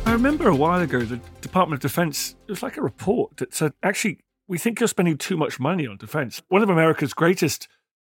I 0.06 0.12
remember 0.12 0.48
a 0.48 0.56
while 0.56 0.80
ago 0.80 1.00
the 1.00 1.20
Department 1.42 1.84
of 1.84 1.90
Defense, 1.90 2.36
it 2.48 2.52
was 2.52 2.62
like 2.62 2.78
a 2.78 2.82
report 2.82 3.38
that 3.38 3.54
said, 3.54 3.74
actually, 3.82 4.20
we 4.48 4.58
think 4.58 4.80
you're 4.80 4.88
spending 4.88 5.18
too 5.18 5.36
much 5.36 5.60
money 5.60 5.88
on 5.88 5.98
defense. 5.98 6.44
One 6.50 6.62
of 6.62 6.70
America's 6.70 7.14
greatest 7.14 7.68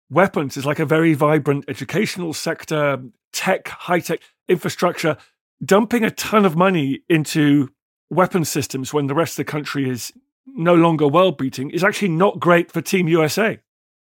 weapons 0.09 0.57
is 0.57 0.65
like 0.65 0.79
a 0.79 0.85
very 0.85 1.13
vibrant 1.13 1.65
educational 1.67 2.33
sector, 2.33 3.01
tech, 3.33 3.67
high 3.67 3.99
tech 3.99 4.19
infrastructure. 4.47 5.17
Dumping 5.63 6.03
a 6.03 6.11
ton 6.11 6.45
of 6.45 6.55
money 6.55 7.01
into 7.09 7.69
weapon 8.09 8.45
systems 8.45 8.93
when 8.93 9.07
the 9.07 9.15
rest 9.15 9.33
of 9.33 9.45
the 9.45 9.51
country 9.51 9.89
is 9.89 10.13
no 10.45 10.75
longer 10.75 11.07
world 11.07 11.37
beating 11.37 11.69
is 11.71 11.83
actually 11.83 12.09
not 12.09 12.39
great 12.39 12.71
for 12.71 12.81
Team 12.81 13.07
USA. 13.07 13.59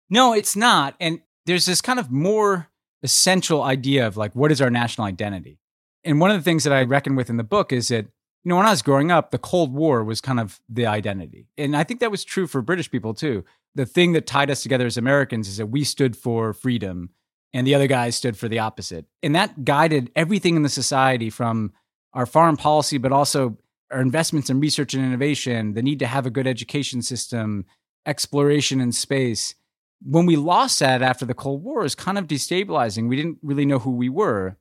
No, 0.09 0.33
it's 0.33 0.55
not. 0.55 0.95
And 0.99 1.21
there's 1.45 1.65
this 1.65 1.81
kind 1.81 1.99
of 1.99 2.11
more 2.11 2.69
essential 3.03 3.63
idea 3.63 4.05
of 4.05 4.17
like, 4.17 4.35
what 4.35 4.51
is 4.51 4.61
our 4.61 4.69
national 4.69 5.07
identity? 5.07 5.59
And 6.03 6.19
one 6.19 6.31
of 6.31 6.37
the 6.37 6.43
things 6.43 6.63
that 6.63 6.73
I 6.73 6.83
reckon 6.83 7.15
with 7.15 7.29
in 7.29 7.37
the 7.37 7.43
book 7.43 7.71
is 7.71 7.89
that, 7.89 8.05
you 8.43 8.49
know, 8.49 8.55
when 8.57 8.65
I 8.65 8.71
was 8.71 8.81
growing 8.81 9.11
up, 9.11 9.31
the 9.31 9.37
Cold 9.37 9.73
War 9.73 10.03
was 10.03 10.21
kind 10.21 10.39
of 10.39 10.59
the 10.67 10.85
identity. 10.85 11.47
And 11.57 11.75
I 11.75 11.83
think 11.83 11.99
that 11.99 12.11
was 12.11 12.23
true 12.23 12.47
for 12.47 12.61
British 12.61 12.89
people 12.89 13.13
too. 13.13 13.43
The 13.75 13.85
thing 13.85 14.13
that 14.13 14.27
tied 14.27 14.51
us 14.51 14.63
together 14.63 14.85
as 14.85 14.97
Americans 14.97 15.47
is 15.47 15.57
that 15.57 15.67
we 15.67 15.83
stood 15.83 16.17
for 16.17 16.53
freedom 16.53 17.11
and 17.53 17.67
the 17.67 17.75
other 17.75 17.87
guys 17.87 18.15
stood 18.15 18.37
for 18.37 18.47
the 18.47 18.59
opposite. 18.59 19.05
And 19.21 19.35
that 19.35 19.65
guided 19.65 20.11
everything 20.15 20.55
in 20.55 20.63
the 20.63 20.69
society 20.69 21.29
from 21.29 21.73
our 22.13 22.25
foreign 22.25 22.57
policy, 22.57 22.97
but 22.97 23.11
also 23.11 23.57
our 23.91 24.01
investments 24.01 24.49
in 24.49 24.59
research 24.59 24.93
and 24.93 25.03
innovation, 25.03 25.73
the 25.73 25.81
need 25.81 25.99
to 25.99 26.07
have 26.07 26.25
a 26.25 26.31
good 26.31 26.47
education 26.47 27.01
system, 27.01 27.65
exploration 28.05 28.79
in 28.79 28.91
space. 28.91 29.55
When 30.01 30.25
we 30.25 30.35
lost 30.35 30.79
that 30.79 31.01
after 31.01 31.25
the 31.25 31.33
Cold 31.33 31.63
War, 31.63 31.85
is 31.85 31.95
kind 31.95 32.17
of 32.17 32.27
destabilizing. 32.27 33.07
We 33.07 33.15
didn't 33.15 33.39
really 33.41 33.65
know 33.65 33.79
who 33.79 33.91
we 33.91 34.09
were. 34.09 34.57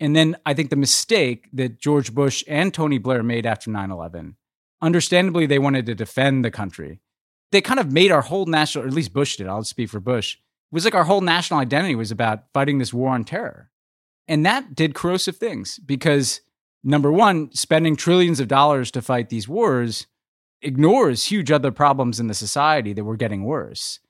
And 0.00 0.14
then 0.14 0.36
I 0.44 0.54
think 0.54 0.70
the 0.70 0.76
mistake 0.76 1.48
that 1.52 1.78
George 1.78 2.12
Bush 2.12 2.44
and 2.48 2.74
Tony 2.74 2.98
Blair 2.98 3.22
made 3.22 3.46
after 3.46 3.70
9 3.70 3.90
11, 3.90 4.36
understandably, 4.82 5.46
they 5.46 5.58
wanted 5.58 5.86
to 5.86 5.94
defend 5.94 6.44
the 6.44 6.50
country. 6.50 7.00
They 7.54 7.60
kind 7.60 7.80
of 7.80 7.92
made 7.92 8.10
our 8.10 8.22
whole 8.22 8.46
national, 8.46 8.84
or 8.84 8.88
at 8.88 8.92
least 8.92 9.12
Bush 9.12 9.36
did, 9.36 9.46
I'll 9.46 9.64
speak 9.64 9.88
for 9.88 10.00
Bush, 10.00 10.34
it 10.34 10.74
was 10.74 10.84
like 10.84 10.94
our 10.94 11.04
whole 11.04 11.20
national 11.20 11.60
identity 11.60 11.94
was 11.94 12.10
about 12.10 12.44
fighting 12.52 12.78
this 12.78 12.92
war 12.92 13.10
on 13.10 13.24
terror. 13.24 13.70
And 14.26 14.44
that 14.44 14.74
did 14.74 14.94
corrosive 14.94 15.36
things 15.36 15.78
because 15.78 16.40
number 16.82 17.12
one, 17.12 17.52
spending 17.52 17.96
trillions 17.96 18.40
of 18.40 18.48
dollars 18.48 18.90
to 18.92 19.02
fight 19.02 19.28
these 19.28 19.48
wars 19.48 20.06
ignores 20.62 21.26
huge 21.26 21.52
other 21.52 21.70
problems 21.70 22.18
in 22.18 22.26
the 22.26 22.34
society 22.34 22.92
that 22.92 23.04
were 23.04 23.16
getting 23.16 23.44
worse 23.44 24.00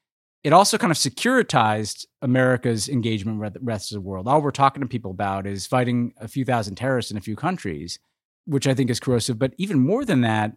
it 0.44 0.52
also 0.52 0.76
kind 0.76 0.90
of 0.90 0.98
securitized 0.98 2.04
America's 2.20 2.88
engagement 2.88 3.40
with 3.40 3.54
the 3.54 3.60
rest 3.60 3.90
of 3.90 3.96
the 3.96 4.02
world. 4.02 4.28
All 4.28 4.42
we're 4.42 4.50
talking 4.50 4.82
to 4.82 4.86
people 4.86 5.10
about 5.10 5.46
is 5.46 5.66
fighting 5.66 6.12
a 6.18 6.28
few 6.28 6.44
thousand 6.44 6.74
terrorists 6.74 7.10
in 7.10 7.16
a 7.16 7.22
few 7.22 7.34
countries, 7.34 7.98
which 8.44 8.66
I 8.66 8.74
think 8.74 8.90
is 8.90 9.00
corrosive. 9.00 9.38
But 9.38 9.54
even 9.56 9.80
more 9.80 10.04
than 10.04 10.20
that, 10.20 10.52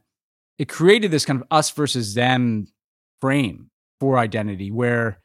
it 0.59 0.67
created 0.67 1.09
this 1.09 1.23
kind 1.23 1.39
of 1.41 1.47
us 1.49 1.71
versus 1.71 2.15
them 2.15 2.67
frame 3.21 3.69
for 3.99 4.17
identity 4.17 4.71
where 4.71 5.19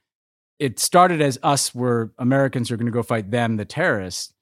it 0.59 0.79
started 0.79 1.21
as 1.21 1.39
us 1.43 1.75
were 1.75 2.13
Americans 2.19 2.71
are 2.71 2.77
going 2.77 2.87
to 2.87 2.93
go 2.93 3.03
fight 3.03 3.31
them, 3.31 3.57
the 3.57 3.65
terrorists. 3.65 4.33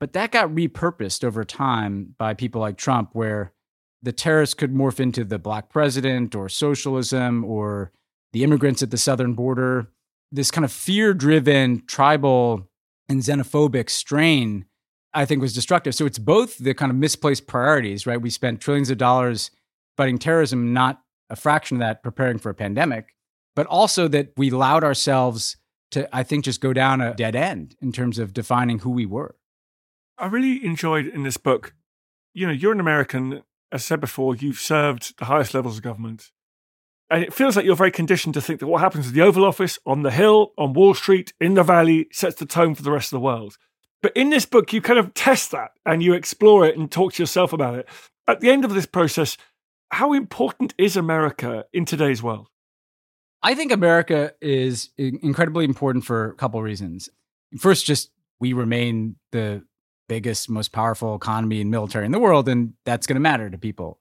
But 0.00 0.12
that 0.12 0.30
got 0.30 0.50
repurposed 0.50 1.24
over 1.24 1.44
time 1.44 2.14
by 2.18 2.34
people 2.34 2.60
like 2.60 2.76
Trump, 2.76 3.10
where 3.12 3.52
the 4.02 4.12
terrorists 4.12 4.54
could 4.54 4.72
morph 4.72 5.00
into 5.00 5.24
the 5.24 5.38
black 5.38 5.70
president 5.70 6.34
or 6.34 6.48
socialism 6.48 7.44
or 7.44 7.92
the 8.32 8.44
immigrants 8.44 8.82
at 8.82 8.90
the 8.90 8.98
southern 8.98 9.34
border, 9.34 9.88
this 10.30 10.50
kind 10.50 10.64
of 10.64 10.72
fear 10.72 11.14
driven, 11.14 11.82
tribal, 11.86 12.68
and 13.08 13.22
xenophobic 13.22 13.88
strain, 13.88 14.66
I 15.12 15.24
think 15.24 15.40
was 15.40 15.54
destructive. 15.54 15.94
So 15.94 16.06
it's 16.06 16.18
both 16.18 16.58
the 16.58 16.74
kind 16.74 16.90
of 16.90 16.96
misplaced 16.96 17.46
priorities, 17.46 18.06
right? 18.06 18.20
We 18.20 18.30
spent 18.30 18.60
trillions 18.60 18.90
of 18.90 18.98
dollars 18.98 19.50
fighting 19.96 20.18
terrorism, 20.18 20.72
not 20.72 21.03
a 21.30 21.36
fraction 21.36 21.76
of 21.76 21.80
that 21.80 22.02
preparing 22.02 22.38
for 22.38 22.50
a 22.50 22.54
pandemic, 22.54 23.14
but 23.56 23.66
also 23.66 24.08
that 24.08 24.32
we 24.36 24.50
allowed 24.50 24.84
ourselves 24.84 25.56
to, 25.92 26.08
I 26.14 26.22
think, 26.22 26.44
just 26.44 26.60
go 26.60 26.72
down 26.72 27.00
a 27.00 27.14
dead 27.14 27.36
end 27.36 27.76
in 27.80 27.92
terms 27.92 28.18
of 28.18 28.34
defining 28.34 28.80
who 28.80 28.90
we 28.90 29.06
were. 29.06 29.36
I 30.18 30.26
really 30.26 30.64
enjoyed 30.64 31.06
in 31.06 31.22
this 31.22 31.36
book, 31.36 31.74
you 32.32 32.46
know, 32.46 32.52
you're 32.52 32.72
an 32.72 32.80
American. 32.80 33.42
As 33.72 33.82
I 33.82 33.84
said 33.84 34.00
before, 34.00 34.36
you've 34.36 34.58
served 34.58 35.18
the 35.18 35.24
highest 35.24 35.54
levels 35.54 35.76
of 35.76 35.82
government. 35.82 36.30
And 37.10 37.22
it 37.22 37.34
feels 37.34 37.54
like 37.56 37.64
you're 37.64 37.76
very 37.76 37.90
conditioned 37.90 38.34
to 38.34 38.40
think 38.40 38.60
that 38.60 38.66
what 38.66 38.80
happens 38.80 39.08
at 39.08 39.14
the 39.14 39.22
Oval 39.22 39.44
Office, 39.44 39.78
on 39.84 40.02
the 40.02 40.10
Hill, 40.10 40.52
on 40.56 40.72
Wall 40.72 40.94
Street, 40.94 41.32
in 41.40 41.54
the 41.54 41.62
Valley, 41.62 42.08
sets 42.12 42.36
the 42.36 42.46
tone 42.46 42.74
for 42.74 42.82
the 42.82 42.90
rest 42.90 43.12
of 43.12 43.16
the 43.16 43.24
world. 43.24 43.56
But 44.02 44.16
in 44.16 44.30
this 44.30 44.46
book, 44.46 44.72
you 44.72 44.80
kind 44.80 44.98
of 44.98 45.14
test 45.14 45.50
that 45.50 45.72
and 45.86 46.02
you 46.02 46.12
explore 46.12 46.66
it 46.66 46.76
and 46.76 46.90
talk 46.90 47.14
to 47.14 47.22
yourself 47.22 47.52
about 47.52 47.78
it. 47.78 47.88
At 48.26 48.40
the 48.40 48.50
end 48.50 48.64
of 48.64 48.74
this 48.74 48.86
process, 48.86 49.36
how 49.94 50.12
important 50.12 50.74
is 50.78 50.96
America 50.96 51.64
in 51.72 51.84
today's 51.84 52.22
world? 52.22 52.48
I 53.42 53.54
think 53.54 53.72
America 53.72 54.32
is 54.40 54.90
incredibly 54.96 55.64
important 55.64 56.04
for 56.04 56.30
a 56.30 56.34
couple 56.34 56.58
of 56.58 56.64
reasons. 56.64 57.08
First, 57.58 57.86
just 57.86 58.10
we 58.40 58.52
remain 58.52 59.16
the 59.32 59.64
biggest, 60.08 60.50
most 60.50 60.72
powerful 60.72 61.14
economy 61.14 61.60
and 61.60 61.70
military 61.70 62.06
in 62.06 62.12
the 62.12 62.18
world, 62.18 62.48
and 62.48 62.74
that's 62.84 63.06
going 63.06 63.16
to 63.16 63.20
matter 63.20 63.48
to 63.48 63.58
people 63.58 63.98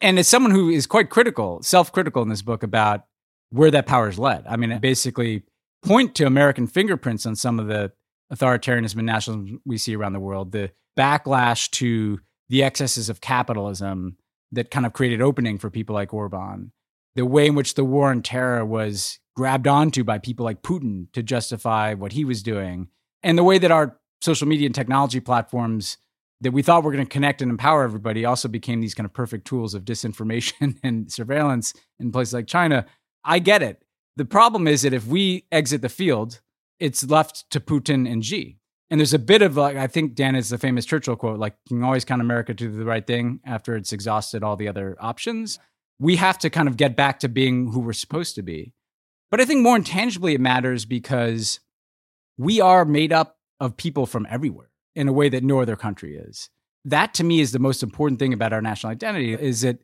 and 0.00 0.18
as 0.18 0.28
someone 0.28 0.52
who 0.52 0.70
is 0.70 0.86
quite 0.86 1.10
critical, 1.10 1.62
self-critical 1.62 2.22
in 2.22 2.28
this 2.28 2.42
book 2.42 2.62
about 2.62 3.04
where 3.50 3.70
that 3.70 3.86
power 3.86 4.08
is 4.08 4.18
led. 4.18 4.46
I 4.46 4.56
mean, 4.56 4.72
I 4.72 4.78
basically 4.78 5.42
point 5.82 6.14
to 6.16 6.26
American 6.26 6.66
fingerprints 6.66 7.26
on 7.26 7.36
some 7.36 7.58
of 7.58 7.66
the 7.66 7.92
authoritarianism 8.32 8.96
and 8.96 9.06
nationalism 9.06 9.60
we 9.64 9.76
see 9.76 9.96
around 9.96 10.12
the 10.12 10.20
world, 10.20 10.52
the 10.52 10.70
backlash 10.98 11.70
to 11.72 12.20
the 12.48 12.62
excesses 12.62 13.08
of 13.08 13.20
capitalism 13.20 14.16
that 14.52 14.70
kind 14.70 14.86
of 14.86 14.92
created 14.92 15.22
opening 15.22 15.58
for 15.58 15.70
people 15.70 15.94
like 15.94 16.12
Orban, 16.12 16.72
the 17.14 17.26
way 17.26 17.46
in 17.46 17.54
which 17.54 17.74
the 17.74 17.84
war 17.84 18.10
on 18.10 18.22
terror 18.22 18.64
was 18.64 19.18
grabbed 19.36 19.68
onto 19.68 20.04
by 20.04 20.18
people 20.18 20.44
like 20.44 20.62
Putin 20.62 21.12
to 21.12 21.22
justify 21.22 21.94
what 21.94 22.12
he 22.12 22.24
was 22.24 22.42
doing, 22.42 22.88
and 23.22 23.38
the 23.38 23.44
way 23.44 23.58
that 23.58 23.70
our 23.70 23.98
social 24.20 24.46
media 24.46 24.66
and 24.66 24.74
technology 24.74 25.20
platforms 25.20 25.96
that 26.40 26.52
we 26.52 26.62
thought 26.62 26.82
were 26.82 26.92
going 26.92 27.04
to 27.04 27.10
connect 27.10 27.42
and 27.42 27.50
empower 27.50 27.82
everybody 27.82 28.24
also 28.24 28.48
became 28.48 28.80
these 28.80 28.94
kind 28.94 29.04
of 29.04 29.12
perfect 29.12 29.46
tools 29.46 29.74
of 29.74 29.84
disinformation 29.84 30.78
and 30.82 31.12
surveillance 31.12 31.74
in 31.98 32.10
places 32.12 32.34
like 32.34 32.46
China. 32.46 32.86
I 33.24 33.38
get 33.38 33.62
it. 33.62 33.82
The 34.16 34.24
problem 34.24 34.66
is 34.66 34.82
that 34.82 34.94
if 34.94 35.06
we 35.06 35.46
exit 35.52 35.82
the 35.82 35.88
field, 35.88 36.40
it's 36.78 37.04
left 37.08 37.48
to 37.50 37.60
Putin 37.60 38.10
and 38.10 38.24
Xi. 38.24 38.59
And 38.90 38.98
there's 38.98 39.14
a 39.14 39.20
bit 39.20 39.40
of 39.40 39.56
like, 39.56 39.76
I 39.76 39.86
think 39.86 40.14
Dan 40.14 40.34
is 40.34 40.48
the 40.48 40.58
famous 40.58 40.84
Churchill 40.84 41.14
quote, 41.14 41.38
like, 41.38 41.54
you 41.68 41.76
can 41.76 41.84
always 41.84 42.04
count 42.04 42.20
America 42.20 42.52
to 42.52 42.68
do 42.68 42.76
the 42.76 42.84
right 42.84 43.06
thing 43.06 43.40
after 43.46 43.76
it's 43.76 43.92
exhausted 43.92 44.42
all 44.42 44.56
the 44.56 44.66
other 44.66 44.96
options. 45.00 45.60
We 46.00 46.16
have 46.16 46.38
to 46.38 46.50
kind 46.50 46.66
of 46.66 46.76
get 46.76 46.96
back 46.96 47.20
to 47.20 47.28
being 47.28 47.70
who 47.70 47.80
we're 47.80 47.92
supposed 47.92 48.34
to 48.34 48.42
be. 48.42 48.74
But 49.30 49.40
I 49.40 49.44
think 49.44 49.62
more 49.62 49.76
intangibly, 49.76 50.34
it 50.34 50.40
matters 50.40 50.84
because 50.84 51.60
we 52.36 52.60
are 52.60 52.84
made 52.84 53.12
up 53.12 53.36
of 53.60 53.76
people 53.76 54.06
from 54.06 54.26
everywhere 54.28 54.70
in 54.96 55.06
a 55.06 55.12
way 55.12 55.28
that 55.28 55.44
no 55.44 55.60
other 55.60 55.76
country 55.76 56.16
is. 56.16 56.50
That 56.84 57.14
to 57.14 57.24
me 57.24 57.40
is 57.40 57.52
the 57.52 57.58
most 57.60 57.82
important 57.82 58.18
thing 58.18 58.32
about 58.32 58.52
our 58.52 58.62
national 58.62 58.90
identity 58.90 59.34
is 59.34 59.60
that 59.60 59.78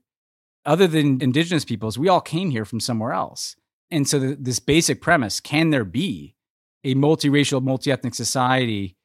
other 0.64 0.88
than 0.88 1.22
indigenous 1.22 1.64
peoples, 1.64 1.96
we 1.96 2.08
all 2.08 2.20
came 2.20 2.50
here 2.50 2.64
from 2.64 2.80
somewhere 2.80 3.12
else. 3.12 3.54
And 3.90 4.08
so 4.08 4.18
the, 4.18 4.34
this 4.34 4.58
basic 4.58 5.00
premise, 5.00 5.38
can 5.38 5.70
there 5.70 5.84
be 5.84 6.34
a 6.82 6.94
multiracial, 6.94 7.62
multi-ethnic 7.62 8.14
society 8.14 8.95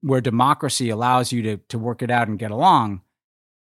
where 0.00 0.20
democracy 0.20 0.90
allows 0.90 1.32
you 1.32 1.42
to, 1.42 1.56
to 1.68 1.78
work 1.78 2.02
it 2.02 2.10
out 2.10 2.28
and 2.28 2.38
get 2.38 2.50
along? 2.50 3.02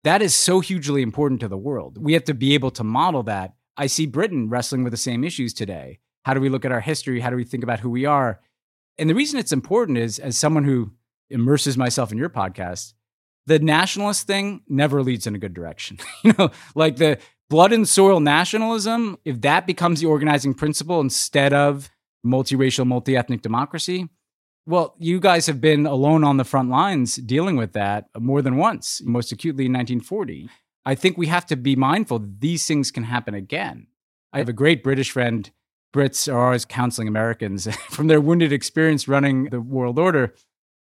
That 0.04 0.22
is 0.22 0.36
so 0.36 0.60
hugely 0.60 1.02
important 1.02 1.42
to 1.42 1.48
the 1.48 1.58
world. 1.58 1.98
We 1.98 2.14
have 2.14 2.26
to 2.26 2.34
be 2.34 2.54
able 2.54 2.72
to 2.72 2.84
model 2.84 3.24
that. 3.24 3.56
I 3.78 3.88
see 3.88 4.06
Britain 4.06 4.50
wrestling 4.50 4.84
with 4.84 4.92
the 4.92 4.98
same 4.98 5.24
issues 5.24 5.54
today. 5.54 6.00
How 6.24 6.34
do 6.34 6.40
we 6.40 6.50
look 6.50 6.66
at 6.66 6.72
our 6.72 6.82
history? 6.82 7.20
How 7.20 7.30
do 7.30 7.36
we 7.36 7.44
think 7.44 7.64
about 7.64 7.80
who 7.80 7.90
we 7.90 8.06
are? 8.06 8.40
And 8.98 9.10
the 9.10 9.16
reason 9.16 9.40
it's 9.40 9.52
important 9.52 9.98
is 9.98 10.20
as 10.20 10.38
someone 10.38 10.64
who 10.64 10.92
immerses 11.30 11.78
myself 11.78 12.12
in 12.12 12.18
your 12.18 12.30
podcast, 12.30 12.94
the 13.46 13.60
nationalist 13.60 14.26
thing 14.28 14.62
never 14.68 15.04
leads 15.04 15.28
in 15.28 15.36
a 15.36 15.40
good 15.40 15.54
direction. 15.54 15.98
you 16.24 16.34
know, 16.38 16.52
like 16.74 16.96
the 16.98 17.20
blood 17.50 17.74
and 17.74 17.88
soil 17.88 18.20
nationalism, 18.20 19.18
if 19.26 19.42
that 19.42 19.68
becomes 19.68 20.02
the 20.02 20.08
organizing 20.08 20.54
principle 20.54 21.02
instead 21.02 21.54
of 21.54 21.90
multiracial, 22.26 22.88
multi 22.88 23.16
ethnic 23.16 23.42
democracy, 23.42 24.10
well, 24.68 24.96
you 24.98 25.20
guys 25.20 25.46
have 25.48 25.62
been 25.62 25.86
alone 25.86 26.24
on 26.24 26.38
the 26.38 26.44
front 26.44 26.70
lines 26.70 27.16
dealing 27.16 27.56
with 27.56 27.74
that 27.74 28.06
more 28.18 28.42
than 28.42 28.58
once, 28.58 29.02
most 29.04 29.32
acutely 29.32 29.66
in 29.66 29.74
1940. 29.74 30.50
I 30.86 30.96
think 30.96 31.18
we 31.18 31.28
have 31.28 31.46
to 31.48 31.56
be 31.56 31.76
mindful 31.76 32.26
these 32.40 32.66
things 32.66 32.92
can 32.92 33.04
happen 33.04 33.34
again. 33.34 33.88
I 34.34 34.40
have 34.40 34.50
a 34.50 34.54
great 34.54 34.84
British 34.84 35.12
friend. 35.12 35.50
Brits 35.94 36.32
are 36.32 36.46
always 36.46 36.66
counseling 36.66 37.08
Americans 37.08 37.74
from 37.90 38.08
their 38.08 38.20
wounded 38.20 38.52
experience 38.52 39.08
running 39.08 39.46
the 39.46 39.62
world 39.62 40.00
order. 40.00 40.34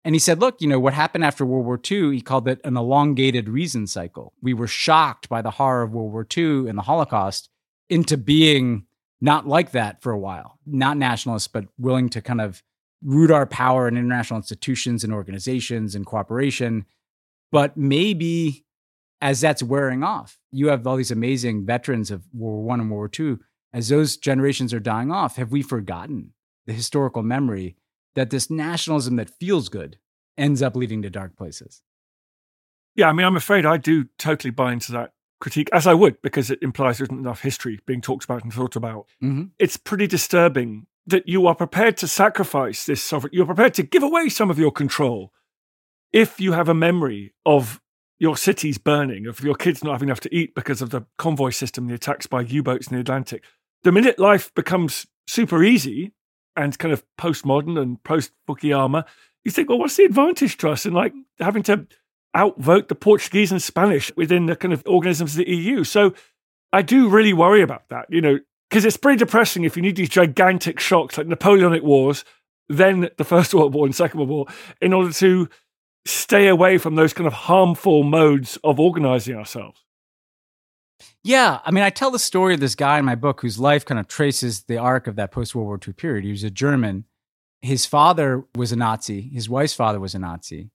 And 0.05 0.15
he 0.15 0.19
said, 0.19 0.39
look, 0.39 0.61
you 0.61 0.67
know, 0.67 0.79
what 0.79 0.93
happened 0.93 1.23
after 1.23 1.45
World 1.45 1.65
War 1.65 1.79
II, 1.89 2.15
he 2.15 2.21
called 2.21 2.47
it 2.47 2.61
an 2.63 2.77
elongated 2.77 3.49
reason 3.49 3.87
cycle. 3.87 4.33
We 4.41 4.53
were 4.53 4.67
shocked 4.67 5.27
by 5.27 5.41
the 5.41 5.51
horror 5.51 5.83
of 5.83 5.93
World 5.93 6.13
War 6.13 6.27
II 6.37 6.69
and 6.69 6.77
the 6.77 6.83
Holocaust 6.83 7.49
into 7.89 8.17
being 8.17 8.85
not 9.19 9.47
like 9.47 9.71
that 9.71 10.01
for 10.01 10.11
a 10.11 10.19
while, 10.19 10.59
not 10.65 10.95
nationalists, 10.95 11.47
but 11.47 11.65
willing 11.77 12.09
to 12.09 12.21
kind 12.21 12.39
of 12.39 12.63
root 13.03 13.31
our 13.31 13.45
power 13.45 13.87
in 13.87 13.97
international 13.97 14.37
institutions 14.37 15.03
and 15.03 15.13
organizations 15.13 15.95
and 15.95 16.05
cooperation. 16.05 16.85
But 17.51 17.77
maybe 17.77 18.65
as 19.21 19.41
that's 19.41 19.63
wearing 19.63 20.03
off, 20.03 20.37
you 20.51 20.67
have 20.67 20.85
all 20.85 20.95
these 20.95 21.11
amazing 21.11 21.65
veterans 21.65 22.11
of 22.11 22.23
World 22.33 22.55
War 22.55 22.63
One 22.63 22.79
and 22.79 22.89
World 22.89 22.99
War 22.99 23.07
Two. 23.09 23.39
As 23.71 23.89
those 23.89 24.17
generations 24.17 24.73
are 24.73 24.79
dying 24.79 25.11
off, 25.11 25.35
have 25.35 25.51
we 25.51 25.61
forgotten 25.61 26.33
the 26.65 26.73
historical 26.73 27.23
memory 27.23 27.75
that 28.15 28.29
this 28.29 28.49
nationalism 28.49 29.15
that 29.15 29.29
feels 29.29 29.69
good 29.69 29.97
ends 30.37 30.61
up 30.61 30.75
leading 30.75 31.01
to 31.01 31.09
dark 31.09 31.35
places. 31.35 31.81
Yeah, 32.95 33.09
I 33.09 33.13
mean, 33.13 33.25
I'm 33.25 33.35
afraid 33.35 33.65
I 33.65 33.77
do 33.77 34.05
totally 34.17 34.51
buy 34.51 34.73
into 34.73 34.91
that 34.91 35.13
critique, 35.39 35.69
as 35.71 35.87
I 35.87 35.93
would, 35.93 36.21
because 36.21 36.51
it 36.51 36.59
implies 36.61 36.97
there 36.97 37.05
isn't 37.05 37.17
enough 37.17 37.41
history 37.41 37.79
being 37.85 38.01
talked 38.01 38.25
about 38.25 38.43
and 38.43 38.53
thought 38.53 38.75
about. 38.75 39.07
Mm-hmm. 39.23 39.45
It's 39.57 39.77
pretty 39.77 40.05
disturbing 40.05 40.85
that 41.07 41.27
you 41.27 41.47
are 41.47 41.55
prepared 41.55 41.97
to 41.97 42.07
sacrifice 42.07 42.85
this 42.85 43.01
sovereignty. 43.01 43.37
You're 43.37 43.45
prepared 43.45 43.73
to 43.75 43.83
give 43.83 44.03
away 44.03 44.29
some 44.29 44.49
of 44.49 44.59
your 44.59 44.71
control 44.71 45.31
if 46.11 46.39
you 46.39 46.53
have 46.53 46.69
a 46.69 46.73
memory 46.73 47.33
of 47.45 47.81
your 48.19 48.35
cities 48.35 48.77
burning, 48.77 49.27
of 49.27 49.39
your 49.41 49.55
kids 49.55 49.83
not 49.83 49.93
having 49.93 50.09
enough 50.09 50.19
to 50.19 50.35
eat 50.35 50.53
because 50.53 50.81
of 50.81 50.89
the 50.89 51.05
convoy 51.17 51.51
system, 51.51 51.87
the 51.87 51.93
attacks 51.93 52.27
by 52.27 52.41
U 52.41 52.61
boats 52.61 52.87
in 52.87 52.95
the 52.95 53.01
Atlantic. 53.01 53.43
The 53.83 53.91
minute 53.91 54.19
life 54.19 54.53
becomes 54.55 55.07
super 55.27 55.63
easy, 55.63 56.11
and 56.59 56.77
kind 56.77 56.93
of 56.93 57.03
postmodern 57.17 57.79
and 57.81 58.03
post 58.03 58.31
Fukuyama, 58.47 59.05
you 59.45 59.51
think, 59.51 59.69
well, 59.69 59.79
what's 59.79 59.95
the 59.95 60.03
advantage 60.03 60.57
to 60.57 60.69
us 60.69 60.85
in 60.85 60.93
like 60.93 61.13
having 61.39 61.63
to 61.63 61.87
outvote 62.35 62.89
the 62.89 62.95
Portuguese 62.95 63.51
and 63.51 63.61
Spanish 63.61 64.11
within 64.15 64.45
the 64.45 64.55
kind 64.55 64.73
of 64.73 64.83
organisms 64.85 65.31
of 65.31 65.37
the 65.37 65.49
EU? 65.49 65.83
So 65.83 66.13
I 66.73 66.81
do 66.81 67.09
really 67.09 67.33
worry 67.33 67.61
about 67.61 67.87
that, 67.89 68.07
you 68.09 68.21
know, 68.21 68.39
because 68.69 68.85
it's 68.85 68.97
pretty 68.97 69.17
depressing 69.17 69.63
if 69.63 69.75
you 69.75 69.81
need 69.81 69.95
these 69.95 70.09
gigantic 70.09 70.79
shocks 70.79 71.17
like 71.17 71.27
Napoleonic 71.27 71.83
Wars, 71.83 72.23
then 72.67 73.09
the 73.17 73.23
First 73.23 73.53
World 73.53 73.73
War 73.73 73.85
and 73.85 73.95
Second 73.95 74.19
World 74.19 74.29
War, 74.29 74.45
in 74.81 74.93
order 74.93 75.11
to 75.13 75.49
stay 76.05 76.47
away 76.47 76.77
from 76.77 76.95
those 76.95 77.13
kind 77.13 77.27
of 77.27 77.33
harmful 77.33 78.03
modes 78.03 78.57
of 78.63 78.79
organizing 78.79 79.35
ourselves. 79.35 79.83
Yeah, 81.23 81.59
I 81.65 81.71
mean, 81.71 81.83
I 81.83 81.89
tell 81.89 82.11
the 82.11 82.19
story 82.19 82.53
of 82.53 82.59
this 82.59 82.75
guy 82.75 82.99
in 82.99 83.05
my 83.05 83.15
book 83.15 83.41
whose 83.41 83.59
life 83.59 83.85
kind 83.85 83.99
of 83.99 84.07
traces 84.07 84.63
the 84.63 84.77
arc 84.77 85.07
of 85.07 85.15
that 85.15 85.31
post 85.31 85.53
World 85.55 85.67
War 85.67 85.79
II 85.85 85.93
period. 85.93 86.23
He 86.23 86.31
was 86.31 86.43
a 86.43 86.49
German. 86.49 87.05
His 87.61 87.85
father 87.85 88.45
was 88.55 88.71
a 88.71 88.75
Nazi. 88.75 89.21
His 89.33 89.49
wife's 89.49 89.73
father 89.73 89.99
was 89.99 90.15
a 90.15 90.19
Nazi. 90.19 90.71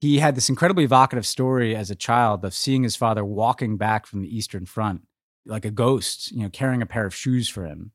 He 0.00 0.18
had 0.18 0.34
this 0.34 0.48
incredibly 0.48 0.84
evocative 0.84 1.26
story 1.26 1.74
as 1.74 1.90
a 1.90 1.96
child 1.96 2.44
of 2.44 2.54
seeing 2.54 2.84
his 2.84 2.96
father 2.96 3.24
walking 3.24 3.76
back 3.76 4.06
from 4.06 4.22
the 4.22 4.34
Eastern 4.34 4.64
Front 4.64 5.02
like 5.46 5.64
a 5.64 5.70
ghost, 5.70 6.32
you 6.32 6.42
know, 6.42 6.50
carrying 6.50 6.82
a 6.82 6.86
pair 6.86 7.06
of 7.06 7.14
shoes 7.14 7.48
for 7.48 7.64
him. 7.64 7.92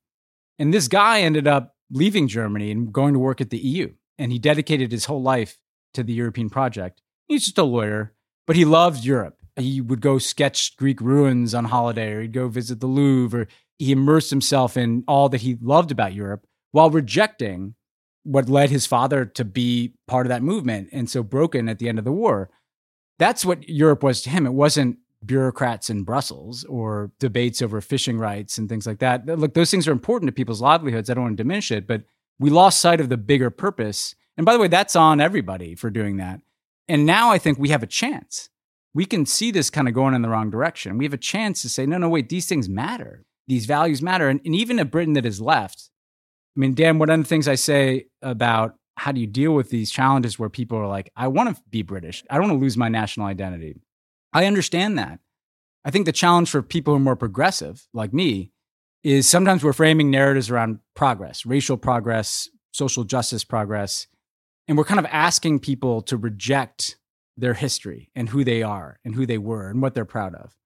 And 0.57 0.73
this 0.73 0.87
guy 0.87 1.21
ended 1.21 1.47
up 1.47 1.75
leaving 1.91 2.27
Germany 2.27 2.71
and 2.71 2.91
going 2.91 3.13
to 3.13 3.19
work 3.19 3.41
at 3.41 3.49
the 3.49 3.57
EU. 3.57 3.93
And 4.17 4.31
he 4.31 4.39
dedicated 4.39 4.91
his 4.91 5.05
whole 5.05 5.21
life 5.21 5.57
to 5.93 6.03
the 6.03 6.13
European 6.13 6.49
project. 6.49 7.01
He's 7.27 7.45
just 7.45 7.57
a 7.57 7.63
lawyer, 7.63 8.13
but 8.47 8.55
he 8.55 8.65
loved 8.65 9.03
Europe 9.03 9.37
he 9.57 9.81
would 9.81 10.01
go 10.01 10.17
sketch 10.17 10.75
Greek 10.77 10.99
ruins 11.01 11.53
on 11.53 11.65
holiday, 11.65 12.11
or 12.11 12.21
he'd 12.21 12.33
go 12.33 12.47
visit 12.47 12.79
the 12.79 12.87
Louvre, 12.87 13.41
or 13.41 13.47
he 13.77 13.91
immersed 13.91 14.29
himself 14.29 14.77
in 14.77 15.03
all 15.07 15.29
that 15.29 15.41
he 15.41 15.57
loved 15.61 15.91
about 15.91 16.13
Europe 16.13 16.45
while 16.71 16.89
rejecting 16.89 17.75
what 18.23 18.49
led 18.49 18.69
his 18.69 18.85
father 18.85 19.25
to 19.25 19.45
be 19.45 19.93
part 20.07 20.25
of 20.25 20.29
that 20.29 20.41
movement 20.41 20.89
and 20.91 21.09
so 21.09 21.23
broken 21.23 21.69
at 21.69 21.79
the 21.79 21.87
end 21.87 21.99
of 21.99 22.05
the 22.05 22.11
war. 22.11 22.49
That's 23.19 23.45
what 23.45 23.69
Europe 23.69 24.03
was 24.03 24.21
to 24.23 24.29
him. 24.29 24.45
It 24.45 24.53
wasn't 24.53 24.97
bureaucrats 25.25 25.89
in 25.89 26.03
Brussels 26.03 26.63
or 26.65 27.11
debates 27.19 27.61
over 27.61 27.81
fishing 27.81 28.17
rights 28.17 28.57
and 28.57 28.69
things 28.69 28.85
like 28.85 28.99
that. 28.99 29.25
Look, 29.25 29.53
those 29.53 29.71
things 29.71 29.87
are 29.87 29.91
important 29.91 30.29
to 30.29 30.33
people's 30.33 30.61
livelihoods. 30.61 31.09
I 31.09 31.13
don't 31.13 31.23
want 31.23 31.37
to 31.37 31.43
diminish 31.43 31.71
it, 31.71 31.87
but 31.87 32.03
we 32.39 32.49
lost 32.49 32.81
sight 32.81 33.01
of 33.01 33.09
the 33.09 33.17
bigger 33.17 33.49
purpose. 33.49 34.15
And 34.37 34.45
by 34.45 34.53
the 34.53 34.59
way, 34.59 34.67
that's 34.67 34.95
on 34.95 35.21
everybody 35.21 35.75
for 35.75 35.89
doing 35.89 36.17
that. 36.17 36.41
And 36.87 37.05
now 37.05 37.31
I 37.31 37.37
think 37.37 37.57
we 37.57 37.69
have 37.69 37.83
a 37.83 37.87
chance 37.87 38.49
we 38.95 39.05
can 39.05 39.25
see 39.25 39.51
this 39.51 39.69
kind 39.69 39.89
of 39.89 39.93
going 39.93 40.15
in 40.15 40.21
the 40.21 40.29
wrong 40.29 40.49
direction. 40.49 40.97
We 40.97 41.03
have 41.03 41.13
a 41.13 41.17
chance 41.17 41.61
to 41.61 41.69
say, 41.69 41.85
no, 41.85 41.97
no, 41.97 42.07
wait, 42.07 42.29
these 42.29 42.47
things 42.47 42.69
matter. 42.69 43.25
These 43.45 43.65
values 43.65 44.01
matter. 44.01 44.29
And, 44.29 44.39
and 44.45 44.55
even 44.55 44.79
a 44.79 44.85
Britain 44.85 45.13
that 45.13 45.25
is 45.25 45.41
left, 45.41 45.89
I 46.55 46.61
mean, 46.61 46.73
Dan, 46.73 46.97
one 46.97 47.09
of 47.09 47.19
the 47.19 47.25
things 47.25 47.49
I 47.49 47.55
say 47.55 48.05
about 48.21 48.75
how 48.95 49.11
do 49.11 49.19
you 49.19 49.27
deal 49.27 49.51
with 49.51 49.69
these 49.69 49.91
challenges 49.91 50.39
where 50.39 50.49
people 50.49 50.77
are 50.77 50.87
like, 50.87 51.11
I 51.13 51.27
want 51.27 51.53
to 51.53 51.61
be 51.69 51.81
British. 51.81 52.23
I 52.29 52.35
don't 52.35 52.47
want 52.47 52.59
to 52.59 52.63
lose 52.63 52.77
my 52.77 52.87
national 52.87 53.27
identity. 53.27 53.75
I 54.35 54.47
understand 54.47 54.97
that. 54.97 55.19
I 55.85 55.91
think 55.91 56.05
the 56.05 56.11
challenge 56.11 56.49
for 56.49 56.61
people 56.61 56.91
who 56.93 56.97
are 56.97 57.03
more 57.03 57.15
progressive, 57.15 57.87
like 57.93 58.13
me, 58.13 58.51
is 59.01 59.29
sometimes 59.29 59.63
we're 59.63 59.71
framing 59.71 60.11
narratives 60.11 60.51
around 60.51 60.79
progress, 60.93 61.45
racial 61.45 61.77
progress, 61.77 62.49
social 62.73 63.05
justice 63.05 63.45
progress. 63.45 64.07
And 64.67 64.77
we're 64.77 64.83
kind 64.83 64.99
of 64.99 65.05
asking 65.05 65.59
people 65.59 66.01
to 66.01 66.17
reject 66.17 66.97
their 67.37 67.53
history 67.53 68.11
and 68.13 68.27
who 68.27 68.43
they 68.43 68.61
are 68.61 68.99
and 69.05 69.15
who 69.15 69.25
they 69.25 69.37
were 69.37 69.69
and 69.69 69.81
what 69.81 69.93
they're 69.93 70.03
proud 70.03 70.35
of. 70.35 70.57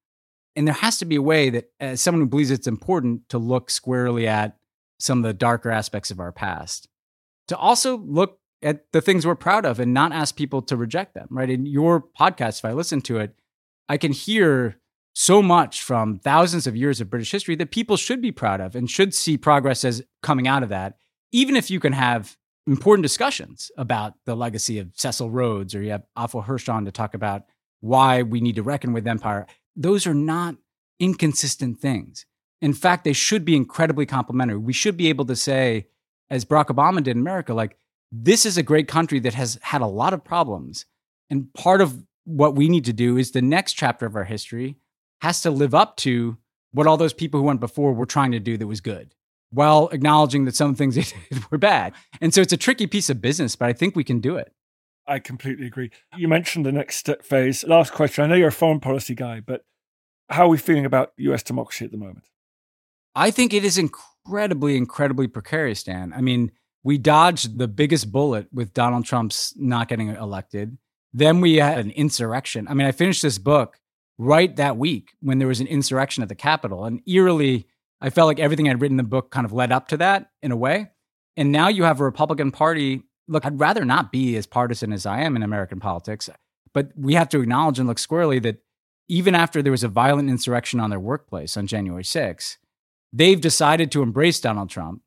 And 0.55 0.65
there 0.65 0.73
has 0.73 0.97
to 0.97 1.05
be 1.05 1.17
a 1.17 1.21
way 1.21 1.51
that, 1.51 1.69
as 1.79 2.01
someone 2.01 2.21
who 2.21 2.27
believes 2.27 2.49
it's 2.49 2.65
important 2.65 3.29
to 3.29 3.37
look 3.37 3.69
squarely 3.69 4.27
at 4.27 4.57
some 4.99 5.19
of 5.19 5.23
the 5.25 5.33
darker 5.33 5.69
aspects 5.69 6.09
of 6.09 6.19
our 6.19 6.31
past, 6.31 6.87
to 7.49 7.55
also 7.55 7.97
look 7.99 8.39
at 8.63 8.91
the 8.93 9.01
things 9.01 9.27
we're 9.27 9.35
proud 9.35 9.63
of 9.63 9.79
and 9.79 9.93
not 9.93 10.11
ask 10.11 10.35
people 10.35 10.63
to 10.63 10.75
reject 10.75 11.13
them, 11.13 11.27
right? 11.29 11.51
In 11.51 11.67
your 11.67 12.01
podcast, 12.19 12.59
if 12.59 12.65
I 12.65 12.73
listen 12.73 13.01
to 13.01 13.19
it, 13.19 13.35
I 13.89 13.97
can 13.97 14.13
hear 14.13 14.79
so 15.13 15.41
much 15.41 15.81
from 15.81 16.19
thousands 16.19 16.67
of 16.67 16.77
years 16.77 17.01
of 17.01 17.09
British 17.09 17.31
history 17.31 17.55
that 17.55 17.71
people 17.71 17.97
should 17.97 18.21
be 18.21 18.31
proud 18.31 18.61
of 18.61 18.75
and 18.75 18.89
should 18.89 19.13
see 19.13 19.35
progress 19.35 19.83
as 19.83 20.03
coming 20.21 20.47
out 20.47 20.63
of 20.63 20.69
that, 20.69 20.97
even 21.31 21.55
if 21.55 21.69
you 21.69 21.79
can 21.79 21.93
have 21.93 22.37
important 22.67 23.03
discussions 23.03 23.71
about 23.77 24.13
the 24.25 24.35
legacy 24.35 24.77
of 24.77 24.91
Cecil 24.95 25.31
Rhodes, 25.31 25.73
or 25.73 25.81
you 25.81 25.91
have 25.91 26.05
Afua 26.17 26.45
Hirsch 26.45 26.65
to 26.65 26.91
talk 26.91 27.15
about 27.15 27.43
why 27.81 28.21
we 28.21 28.39
need 28.39 28.55
to 28.55 28.63
reckon 28.63 28.93
with 28.93 29.07
empire. 29.07 29.47
Those 29.75 30.05
are 30.05 30.13
not 30.13 30.55
inconsistent 30.99 31.79
things. 31.79 32.25
In 32.61 32.73
fact, 32.73 33.03
they 33.03 33.13
should 33.13 33.43
be 33.43 33.55
incredibly 33.55 34.05
complementary. 34.05 34.57
We 34.57 34.73
should 34.73 34.97
be 34.97 35.09
able 35.09 35.25
to 35.25 35.35
say, 35.35 35.87
as 36.29 36.45
Barack 36.45 36.67
Obama 36.67 36.97
did 36.97 37.15
in 37.15 37.21
America, 37.21 37.53
like, 37.53 37.77
this 38.11 38.45
is 38.45 38.57
a 38.57 38.63
great 38.63 38.87
country 38.87 39.19
that 39.19 39.33
has 39.33 39.57
had 39.61 39.81
a 39.81 39.87
lot 39.87 40.13
of 40.13 40.23
problems. 40.23 40.85
And 41.29 41.53
part 41.53 41.81
of 41.81 42.03
what 42.29 42.55
we 42.55 42.69
need 42.69 42.85
to 42.85 42.93
do 42.93 43.17
is 43.17 43.31
the 43.31 43.41
next 43.41 43.73
chapter 43.73 44.05
of 44.05 44.15
our 44.15 44.23
history 44.23 44.77
has 45.21 45.41
to 45.41 45.51
live 45.51 45.73
up 45.73 45.97
to 45.97 46.37
what 46.71 46.85
all 46.85 46.97
those 46.97 47.13
people 47.13 47.39
who 47.39 47.45
went 47.45 47.59
before 47.59 47.93
were 47.93 48.05
trying 48.05 48.31
to 48.31 48.39
do 48.39 48.55
that 48.57 48.67
was 48.67 48.81
good 48.81 49.15
while 49.49 49.89
acknowledging 49.89 50.45
that 50.45 50.55
some 50.55 50.75
things 50.75 50.95
they 50.95 51.01
did 51.01 51.51
were 51.51 51.57
bad. 51.57 51.93
And 52.21 52.33
so 52.33 52.41
it's 52.41 52.53
a 52.53 52.57
tricky 52.57 52.85
piece 52.87 53.09
of 53.09 53.21
business, 53.21 53.55
but 53.55 53.67
I 53.67 53.73
think 53.73 53.95
we 53.95 54.03
can 54.03 54.19
do 54.19 54.35
it. 54.35 54.53
I 55.07 55.17
completely 55.17 55.65
agree. 55.65 55.89
You 56.15 56.27
mentioned 56.27 56.67
the 56.67 56.71
next 56.71 57.09
phase. 57.23 57.63
Last 57.63 57.93
question. 57.93 58.23
I 58.23 58.27
know 58.27 58.35
you're 58.35 58.49
a 58.49 58.51
foreign 58.51 58.79
policy 58.79 59.15
guy, 59.15 59.39
but 59.39 59.65
how 60.29 60.45
are 60.45 60.49
we 60.49 60.59
feeling 60.59 60.85
about 60.85 61.13
US 61.17 61.41
democracy 61.41 61.85
at 61.85 61.91
the 61.91 61.97
moment? 61.97 62.25
I 63.15 63.31
think 63.31 63.51
it 63.51 63.65
is 63.65 63.79
incredibly, 63.79 64.77
incredibly 64.77 65.27
precarious, 65.27 65.81
Dan. 65.81 66.13
I 66.15 66.21
mean, 66.21 66.51
we 66.83 66.99
dodged 66.99 67.57
the 67.57 67.67
biggest 67.67 68.11
bullet 68.11 68.47
with 68.53 68.73
Donald 68.73 69.05
Trump's 69.05 69.53
not 69.57 69.87
getting 69.87 70.09
elected. 70.09 70.77
Then 71.13 71.41
we 71.41 71.55
had 71.55 71.79
an 71.79 71.91
insurrection. 71.91 72.67
I 72.67 72.73
mean, 72.73 72.87
I 72.87 72.91
finished 72.91 73.21
this 73.21 73.37
book 73.37 73.79
right 74.17 74.55
that 74.57 74.77
week 74.77 75.13
when 75.21 75.39
there 75.39 75.47
was 75.47 75.59
an 75.59 75.67
insurrection 75.67 76.21
at 76.21 76.29
the 76.29 76.35
Capitol. 76.35 76.85
And 76.85 77.01
eerily, 77.07 77.67
I 78.01 78.09
felt 78.09 78.27
like 78.27 78.39
everything 78.39 78.69
I'd 78.69 78.81
written 78.81 78.99
in 78.99 79.03
the 79.03 79.09
book 79.09 79.31
kind 79.31 79.45
of 79.45 79.53
led 79.53 79.71
up 79.71 79.87
to 79.89 79.97
that 79.97 80.29
in 80.41 80.51
a 80.51 80.57
way. 80.57 80.91
And 81.35 81.51
now 81.51 81.69
you 81.69 81.83
have 81.83 81.99
a 81.99 82.03
Republican 82.03 82.51
Party. 82.51 83.03
Look, 83.27 83.45
I'd 83.45 83.59
rather 83.59 83.85
not 83.85 84.11
be 84.11 84.35
as 84.35 84.45
partisan 84.45 84.93
as 84.93 85.05
I 85.05 85.21
am 85.21 85.35
in 85.35 85.43
American 85.43 85.79
politics, 85.79 86.29
but 86.73 86.91
we 86.95 87.13
have 87.13 87.29
to 87.29 87.41
acknowledge 87.41 87.79
and 87.79 87.87
look 87.87 87.99
squarely 87.99 88.39
that 88.39 88.61
even 89.07 89.33
after 89.33 89.61
there 89.61 89.71
was 89.71 89.83
a 89.83 89.87
violent 89.87 90.29
insurrection 90.29 90.79
on 90.79 90.89
their 90.89 90.99
workplace 90.99 91.57
on 91.57 91.65
January 91.65 92.03
6th, 92.03 92.57
they've 93.11 93.41
decided 93.41 93.91
to 93.91 94.03
embrace 94.03 94.39
Donald 94.39 94.69
Trump. 94.69 95.01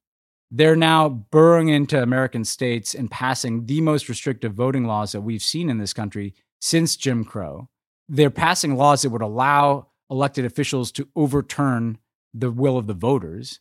They're 0.54 0.76
now 0.76 1.08
burrowing 1.08 1.70
into 1.70 2.02
American 2.02 2.44
states 2.44 2.92
and 2.92 3.10
passing 3.10 3.64
the 3.64 3.80
most 3.80 4.06
restrictive 4.06 4.52
voting 4.52 4.84
laws 4.84 5.12
that 5.12 5.22
we've 5.22 5.42
seen 5.42 5.70
in 5.70 5.78
this 5.78 5.94
country 5.94 6.34
since 6.60 6.94
Jim 6.94 7.24
Crow. 7.24 7.70
They're 8.06 8.28
passing 8.28 8.76
laws 8.76 9.00
that 9.00 9.08
would 9.08 9.22
allow 9.22 9.88
elected 10.10 10.44
officials 10.44 10.92
to 10.92 11.08
overturn 11.16 11.96
the 12.34 12.50
will 12.50 12.76
of 12.76 12.86
the 12.86 12.92
voters. 12.92 13.60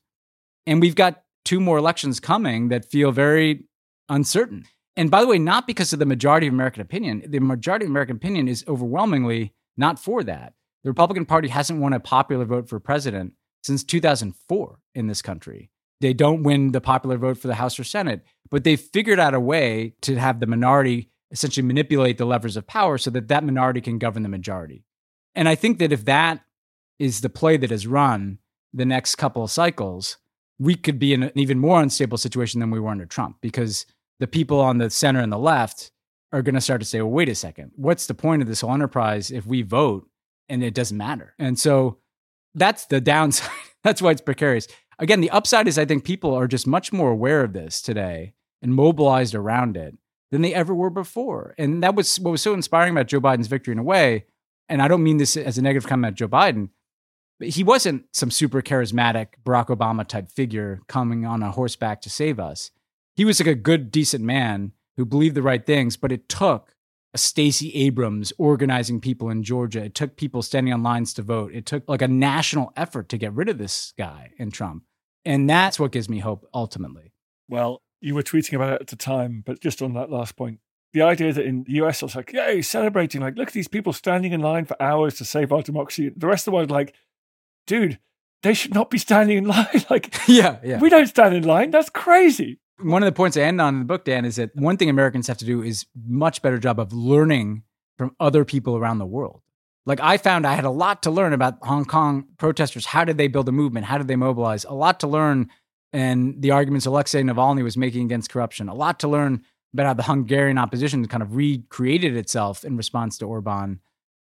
And 0.67 0.81
we've 0.81 0.95
got 0.95 1.23
two 1.45 1.61
more 1.61 1.77
elections 1.77 2.19
coming 2.19 2.67
that 2.67 2.91
feel 2.91 3.13
very 3.13 3.63
uncertain. 4.09 4.65
And 4.97 5.09
by 5.09 5.21
the 5.21 5.27
way, 5.27 5.39
not 5.39 5.67
because 5.67 5.93
of 5.93 5.99
the 5.99 6.05
majority 6.05 6.47
of 6.47 6.53
American 6.53 6.81
opinion. 6.81 7.23
The 7.25 7.39
majority 7.39 7.85
of 7.85 7.91
American 7.91 8.17
opinion 8.17 8.49
is 8.49 8.65
overwhelmingly 8.67 9.53
not 9.77 9.97
for 9.97 10.25
that. 10.25 10.55
The 10.83 10.89
Republican 10.89 11.25
Party 11.25 11.47
hasn't 11.47 11.79
won 11.79 11.93
a 11.93 12.01
popular 12.01 12.43
vote 12.43 12.67
for 12.67 12.81
president 12.81 13.31
since 13.63 13.85
2004 13.85 14.79
in 14.93 15.07
this 15.07 15.21
country. 15.21 15.69
They 16.01 16.13
don't 16.13 16.43
win 16.43 16.71
the 16.71 16.81
popular 16.81 17.17
vote 17.17 17.37
for 17.37 17.47
the 17.47 17.55
House 17.55 17.79
or 17.79 17.83
Senate, 17.83 18.23
but 18.49 18.63
they've 18.63 18.79
figured 18.79 19.19
out 19.19 19.33
a 19.33 19.39
way 19.39 19.93
to 20.01 20.17
have 20.17 20.39
the 20.39 20.47
minority 20.47 21.09
essentially 21.31 21.65
manipulate 21.65 22.17
the 22.17 22.25
levers 22.25 22.57
of 22.57 22.67
power 22.67 22.97
so 22.97 23.09
that 23.11 23.29
that 23.29 23.43
minority 23.43 23.79
can 23.81 23.97
govern 23.97 24.23
the 24.23 24.29
majority. 24.29 24.83
And 25.33 25.47
I 25.47 25.55
think 25.55 25.79
that 25.79 25.93
if 25.93 26.05
that 26.05 26.43
is 26.99 27.21
the 27.21 27.29
play 27.29 27.57
that 27.57 27.71
is 27.71 27.87
run 27.87 28.39
the 28.73 28.85
next 28.85 29.15
couple 29.15 29.43
of 29.43 29.51
cycles, 29.51 30.17
we 30.59 30.75
could 30.75 30.99
be 30.99 31.13
in 31.13 31.23
an 31.23 31.31
even 31.35 31.59
more 31.59 31.81
unstable 31.81 32.17
situation 32.17 32.59
than 32.59 32.69
we 32.69 32.79
were 32.79 32.89
under 32.89 33.05
Trump 33.05 33.37
because 33.41 33.85
the 34.19 34.27
people 34.27 34.59
on 34.59 34.77
the 34.77 34.89
center 34.89 35.19
and 35.19 35.31
the 35.31 35.37
left 35.37 35.91
are 36.31 36.41
going 36.41 36.55
to 36.55 36.61
start 36.61 36.81
to 36.81 36.87
say, 36.87 37.01
well, 37.01 37.11
wait 37.11 37.29
a 37.29 37.35
second, 37.35 37.71
what's 37.75 38.07
the 38.07 38.13
point 38.13 38.41
of 38.41 38.47
this 38.47 38.61
whole 38.61 38.73
enterprise 38.73 39.31
if 39.31 39.45
we 39.45 39.61
vote 39.61 40.07
and 40.49 40.63
it 40.63 40.73
doesn't 40.73 40.97
matter? 40.97 41.33
And 41.39 41.59
so 41.59 41.97
that's 42.53 42.85
the 42.85 43.01
downside. 43.01 43.49
that's 43.83 44.01
why 44.01 44.11
it's 44.11 44.21
precarious. 44.21 44.67
Again, 45.01 45.19
the 45.19 45.31
upside 45.31 45.67
is 45.67 45.79
I 45.79 45.85
think 45.85 46.03
people 46.03 46.35
are 46.35 46.47
just 46.47 46.67
much 46.67 46.93
more 46.93 47.09
aware 47.09 47.43
of 47.43 47.53
this 47.53 47.81
today 47.81 48.33
and 48.61 48.75
mobilized 48.75 49.33
around 49.33 49.75
it 49.75 49.97
than 50.29 50.43
they 50.43 50.53
ever 50.53 50.75
were 50.75 50.91
before. 50.91 51.55
And 51.57 51.81
that 51.81 51.95
was 51.95 52.19
what 52.19 52.29
was 52.29 52.41
so 52.43 52.53
inspiring 52.53 52.91
about 52.91 53.07
Joe 53.07 53.19
Biden's 53.19 53.47
victory 53.47 53.71
in 53.71 53.79
a 53.79 53.83
way. 53.83 54.25
And 54.69 54.79
I 54.79 54.87
don't 54.87 55.03
mean 55.03 55.17
this 55.17 55.35
as 55.35 55.57
a 55.57 55.61
negative 55.63 55.89
comment 55.89 56.17
Joe 56.17 56.27
Biden, 56.27 56.69
but 57.39 57.49
he 57.49 57.63
wasn't 57.63 58.05
some 58.13 58.29
super 58.29 58.61
charismatic 58.61 59.29
Barack 59.43 59.75
Obama 59.75 60.07
type 60.07 60.31
figure 60.31 60.81
coming 60.87 61.25
on 61.25 61.41
a 61.41 61.51
horseback 61.51 62.01
to 62.03 62.09
save 62.09 62.39
us. 62.39 62.69
He 63.15 63.25
was 63.25 63.39
like 63.39 63.47
a 63.47 63.55
good, 63.55 63.91
decent 63.91 64.23
man 64.23 64.71
who 64.97 65.05
believed 65.05 65.35
the 65.35 65.41
right 65.41 65.65
things, 65.65 65.97
but 65.97 66.11
it 66.11 66.29
took 66.29 66.75
a 67.13 67.17
Stacey 67.17 67.73
Abrams 67.73 68.31
organizing 68.37 69.01
people 69.01 69.31
in 69.31 69.43
Georgia. 69.43 69.83
It 69.83 69.95
took 69.95 70.15
people 70.15 70.43
standing 70.43 70.73
on 70.73 70.83
lines 70.83 71.13
to 71.15 71.23
vote. 71.23 71.53
It 71.53 71.65
took 71.65 71.89
like 71.89 72.03
a 72.03 72.07
national 72.07 72.71
effort 72.77 73.09
to 73.09 73.17
get 73.17 73.33
rid 73.33 73.49
of 73.49 73.57
this 73.57 73.93
guy 73.97 74.31
and 74.37 74.53
Trump. 74.53 74.83
And 75.25 75.49
that's 75.49 75.79
what 75.79 75.91
gives 75.91 76.09
me 76.09 76.19
hope 76.19 76.47
ultimately. 76.53 77.13
Well, 77.49 77.81
you 77.99 78.15
were 78.15 78.23
tweeting 78.23 78.53
about 78.53 78.73
it 78.73 78.81
at 78.81 78.87
the 78.87 78.95
time, 78.95 79.43
but 79.45 79.59
just 79.59 79.81
on 79.81 79.93
that 79.93 80.09
last 80.09 80.35
point, 80.35 80.59
the 80.93 81.01
idea 81.03 81.31
that 81.31 81.45
in 81.45 81.63
the 81.63 81.73
US, 81.83 82.01
it's 82.03 82.15
like, 82.15 82.33
yay, 82.33 82.61
celebrating, 82.61 83.21
like, 83.21 83.37
look 83.37 83.49
at 83.49 83.53
these 83.53 83.67
people 83.67 83.93
standing 83.93 84.33
in 84.33 84.41
line 84.41 84.65
for 84.65 84.81
hours 84.81 85.15
to 85.15 85.25
save 85.25 85.51
our 85.51 85.61
democracy. 85.61 86.11
The 86.15 86.27
rest 86.27 86.41
of 86.47 86.51
the 86.51 86.55
world, 86.55 86.71
like, 86.71 86.95
dude, 87.67 87.99
they 88.43 88.53
should 88.53 88.73
not 88.73 88.89
be 88.89 88.97
standing 88.97 89.37
in 89.37 89.43
line. 89.47 89.85
like, 89.89 90.13
yeah, 90.27 90.57
yeah. 90.63 90.79
We 90.79 90.89
don't 90.89 91.07
stand 91.07 91.35
in 91.35 91.43
line. 91.43 91.71
That's 91.71 91.89
crazy 91.89 92.59
one 92.83 93.03
of 93.03 93.07
the 93.07 93.11
points 93.11 93.37
I 93.37 93.41
end 93.41 93.61
on 93.61 93.75
in 93.75 93.79
the 93.79 93.85
book, 93.85 94.05
Dan, 94.05 94.25
is 94.25 94.35
that 94.37 94.55
one 94.55 94.77
thing 94.77 94.89
Americans 94.89 95.27
have 95.27 95.37
to 95.37 95.45
do 95.45 95.61
is 95.61 95.85
much 96.07 96.41
better 96.41 96.57
job 96.57 96.79
of 96.79 96.93
learning 96.93 97.63
from 97.97 98.15
other 98.19 98.45
people 98.45 98.75
around 98.75 98.97
the 98.97 99.05
world. 99.05 99.41
Like 99.85 99.99
I 99.99 100.17
found 100.17 100.45
I 100.45 100.53
had 100.53 100.65
a 100.65 100.69
lot 100.69 101.03
to 101.03 101.11
learn 101.11 101.33
about 101.33 101.57
Hong 101.61 101.85
Kong 101.85 102.25
protesters. 102.37 102.85
How 102.85 103.03
did 103.03 103.17
they 103.17 103.27
build 103.27 103.49
a 103.49 103.51
movement? 103.51 103.85
How 103.85 103.97
did 103.97 104.07
they 104.07 104.15
mobilize? 104.15 104.63
A 104.65 104.73
lot 104.73 104.99
to 105.01 105.07
learn 105.07 105.49
and 105.93 106.41
the 106.41 106.51
arguments 106.51 106.85
Alexei 106.85 107.21
Navalny 107.21 107.63
was 107.63 107.75
making 107.75 108.05
against 108.05 108.29
corruption. 108.29 108.69
A 108.69 108.73
lot 108.73 108.99
to 108.99 109.07
learn 109.07 109.43
about 109.73 109.85
how 109.87 109.93
the 109.93 110.03
Hungarian 110.03 110.57
opposition 110.57 111.05
kind 111.07 111.23
of 111.23 111.35
recreated 111.35 112.15
itself 112.15 112.63
in 112.63 112.77
response 112.77 113.17
to 113.17 113.25
Orban 113.25 113.79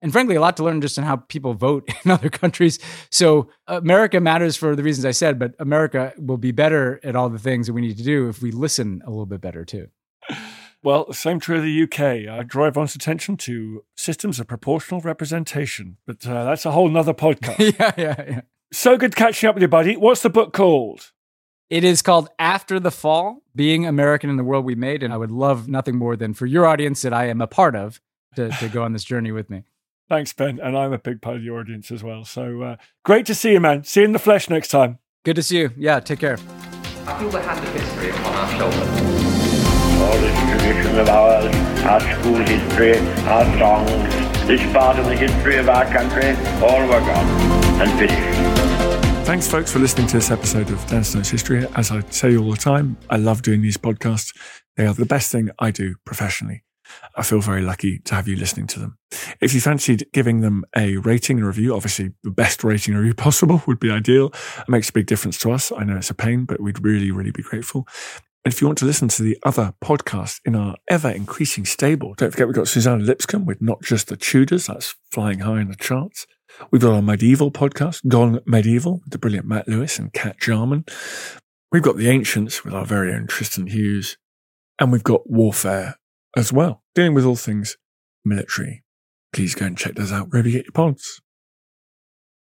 and 0.02 0.12
frankly, 0.12 0.36
a 0.36 0.42
lot 0.42 0.58
to 0.58 0.64
learn 0.64 0.82
just 0.82 0.98
in 0.98 1.04
how 1.04 1.18
people 1.18 1.54
vote 1.54 1.88
in 2.06 2.12
other 2.12 2.30
countries. 2.30 2.80
So 3.10 3.50
America 3.68 4.20
matters 4.20 4.56
for 4.58 4.76
the 4.76 4.84
reasons 4.84 5.06
I 5.06 5.12
said, 5.12 5.38
but 5.38 5.54
America 5.60 6.14
will 6.18 6.38
be 6.38 6.52
better 6.52 7.00
at 7.04 7.16
all 7.16 7.30
the 7.30 7.40
things 7.40 7.68
that 7.68 7.74
we 7.74 7.82
need 7.82 7.98
to 7.98 8.04
do 8.04 8.30
if 8.30 8.42
we 8.42 8.52
listen 8.52 9.02
a 9.06 9.10
little 9.10 9.26
bit 9.26 9.42
better 9.42 9.64
too. 9.66 9.88
Well, 10.84 11.14
same 11.14 11.40
true 11.40 11.58
of 11.58 11.64
the 11.64 11.84
UK. 11.84 12.28
I 12.28 12.44
draw 12.44 12.66
everyone's 12.66 12.96
attention 12.96 13.38
to 13.38 13.84
systems 13.96 14.40
of 14.40 14.48
proportional 14.48 15.00
representation, 15.02 15.98
but 16.08 16.26
uh, 16.26 16.44
that's 16.46 16.66
a 16.66 16.72
whole 16.72 16.90
nother 16.90 17.14
podcast. 17.26 17.78
yeah, 17.78 17.92
yeah, 17.98 18.16
yeah. 18.28 18.42
So 18.74 18.98
good 18.98 19.16
catching 19.16 19.48
up 19.50 19.56
with 19.56 19.62
you, 19.62 19.68
buddy. 19.68 19.96
What's 19.96 20.22
the 20.22 20.30
book 20.30 20.54
called? 20.54 21.12
It 21.70 21.84
is 21.84 22.02
called 22.02 22.30
After 22.40 22.80
the 22.80 22.92
Fall 22.92 23.44
Being 23.56 23.86
American 23.86 24.30
in 24.30 24.38
the 24.38 24.44
World 24.44 24.66
We 24.66 24.76
Made. 24.76 25.04
And 25.04 25.14
I 25.14 25.18
would 25.18 25.32
love 25.32 25.68
nothing 25.70 25.98
more 25.98 26.16
than 26.16 26.34
for 26.34 26.46
your 26.46 26.66
audience 26.66 27.02
that 27.04 27.14
I 27.14 27.28
am 27.28 27.42
a 27.42 27.48
part 27.48 27.76
of 27.76 28.02
to, 28.36 28.50
to 28.50 28.70
go 28.70 28.84
on 28.84 28.94
this 28.94 29.04
journey 29.04 29.32
with 29.32 29.50
me. 29.50 29.64
Thanks, 30.10 30.34
Ben. 30.34 30.60
And 30.60 30.78
I'm 30.78 30.92
a 30.92 30.98
big 30.98 31.22
part 31.22 31.38
of 31.38 31.44
the 31.44 31.50
audience 31.50 31.92
as 31.92 32.04
well. 32.04 32.26
So 32.26 32.62
uh, 32.62 32.76
great 33.06 33.26
to 33.28 33.36
see 33.36 33.54
you, 33.54 33.62
man. 33.62 33.84
See 33.84 34.02
you 34.02 34.06
in 34.06 34.12
the 34.12 34.20
flesh 34.20 34.50
next 34.50 34.68
time. 34.70 35.00
Good 35.24 35.36
to 35.38 35.44
see 35.44 35.60
you. 35.60 35.72
Yeah, 35.78 36.00
take 36.02 36.20
care. 36.20 36.38
I 37.08 37.20
feel 37.20 37.30
the 37.30 37.42
hand 37.42 37.66
of 37.66 37.74
history 37.74 38.10
upon 38.10 38.36
our 38.36 38.50
shoulders. 38.58 39.11
All 40.02 40.18
this 40.18 40.40
tradition 40.50 41.00
of 41.00 41.08
ours, 41.10 41.56
our 41.86 42.00
school 42.00 42.38
history, 42.38 42.98
our 43.28 43.46
songs, 43.60 44.48
this 44.48 44.74
part 44.74 44.98
of 44.98 45.06
the 45.06 45.16
history 45.16 45.58
of 45.58 45.70
our 45.70 45.86
country, 45.86 46.32
all 46.62 46.82
were 46.88 47.00
gone 47.00 47.82
and 47.82 48.00
finished. 48.00 49.26
Thanks, 49.26 49.48
folks, 49.48 49.72
for 49.72 49.80
listening 49.80 50.08
to 50.08 50.18
this 50.18 50.32
episode 50.32 50.72
of 50.72 50.86
Dan 50.88 51.04
Snow's 51.04 51.30
History. 51.30 51.68
As 51.76 51.92
I 51.92 52.02
say 52.10 52.36
all 52.36 52.50
the 52.50 52.58
time, 52.58 52.98
I 53.10 53.18
love 53.18 53.44
doing 53.44 53.62
these 53.62 53.78
podcasts. 53.78 54.36
They 54.76 54.88
are 54.88 54.94
the 54.96 55.06
best 55.06 55.32
thing 55.32 55.52
I 55.60 55.70
do 55.70 55.96
professionally. 56.04 56.64
I 57.16 57.24
feel 57.24 57.40
very 57.40 57.62
lucky 57.62 58.00
to 58.00 58.16
have 58.16 58.28
you 58.28 58.36
listening 58.36 58.68
to 58.68 58.80
them. 58.80 58.98
If 59.40 59.54
you 59.54 59.62
fancied 59.62 60.08
giving 60.14 60.42
them 60.42 60.66
a 60.76 60.98
rating 60.98 61.38
and 61.38 61.46
review, 61.46 61.76
obviously 61.76 62.12
the 62.24 62.32
best 62.32 62.64
rating 62.64 62.96
review 62.96 63.14
possible 63.14 63.62
would 63.68 63.80
be 63.80 63.92
ideal. 63.92 64.34
It 64.58 64.68
makes 64.68 64.90
a 64.90 64.94
big 64.94 65.06
difference 65.06 65.38
to 65.40 65.52
us. 65.52 65.72
I 65.72 65.84
know 65.84 65.98
it's 65.98 66.10
a 66.10 66.16
pain, 66.16 66.46
but 66.46 66.60
we'd 66.60 66.84
really, 66.84 67.12
really 67.12 67.32
be 67.32 67.44
grateful. 67.44 67.88
And 68.44 68.52
if 68.52 68.60
you 68.60 68.68
want 68.68 68.80
to 68.80 68.86
listen 68.86 69.08
to 69.08 69.24
the 69.24 69.38
other 69.44 69.76
podcasts 69.84 70.40
in 70.46 70.56
our 70.56 70.76
ever 70.90 71.10
increasing 71.10 71.64
stable, 71.64 72.16
don't 72.16 72.32
forget 72.32 72.48
we've 72.48 72.56
got 72.56 72.68
Suzannah 72.68 73.04
Lipscomb 73.04 73.46
with 73.46 73.62
Not 73.62 73.84
Just 73.84 74.08
the 74.08 74.18
Tudors. 74.18 74.66
That's 74.66 74.96
flying 75.12 75.40
high 75.40 75.62
in 75.62 75.70
the 75.70 75.76
charts. 75.76 76.26
We've 76.72 76.82
got 76.82 76.94
our 76.94 77.04
medieval 77.04 77.52
podcast, 77.52 78.08
Gone 78.08 78.40
Medieval, 78.48 79.02
with 79.04 79.12
the 79.12 79.20
brilliant 79.20 79.48
Matt 79.48 79.68
Lewis 79.68 80.00
and 80.00 80.12
Kat 80.12 80.40
Jarman. 80.40 80.86
We've 81.72 81.84
got 81.84 81.98
The 81.98 82.10
Ancients 82.10 82.66
with 82.66 82.74
our 82.74 82.86
very 82.86 83.14
own 83.14 83.28
Tristan 83.28 83.68
Hughes. 83.68 84.18
And 84.80 84.92
we've 84.92 85.04
got 85.04 85.30
Warfare 85.30 85.96
as 86.36 86.52
well, 86.52 86.84
dealing 86.96 87.14
with 87.14 87.26
all 87.26 87.36
things 87.36 87.78
military. 88.26 88.84
Please 89.32 89.54
go 89.54 89.68
and 89.68 89.78
check 89.78 89.96
those 89.96 90.12
out 90.12 90.32
wherever 90.32 90.50
you 90.50 90.58
get 90.58 90.66
your 90.66 90.74
pods. 90.74 91.21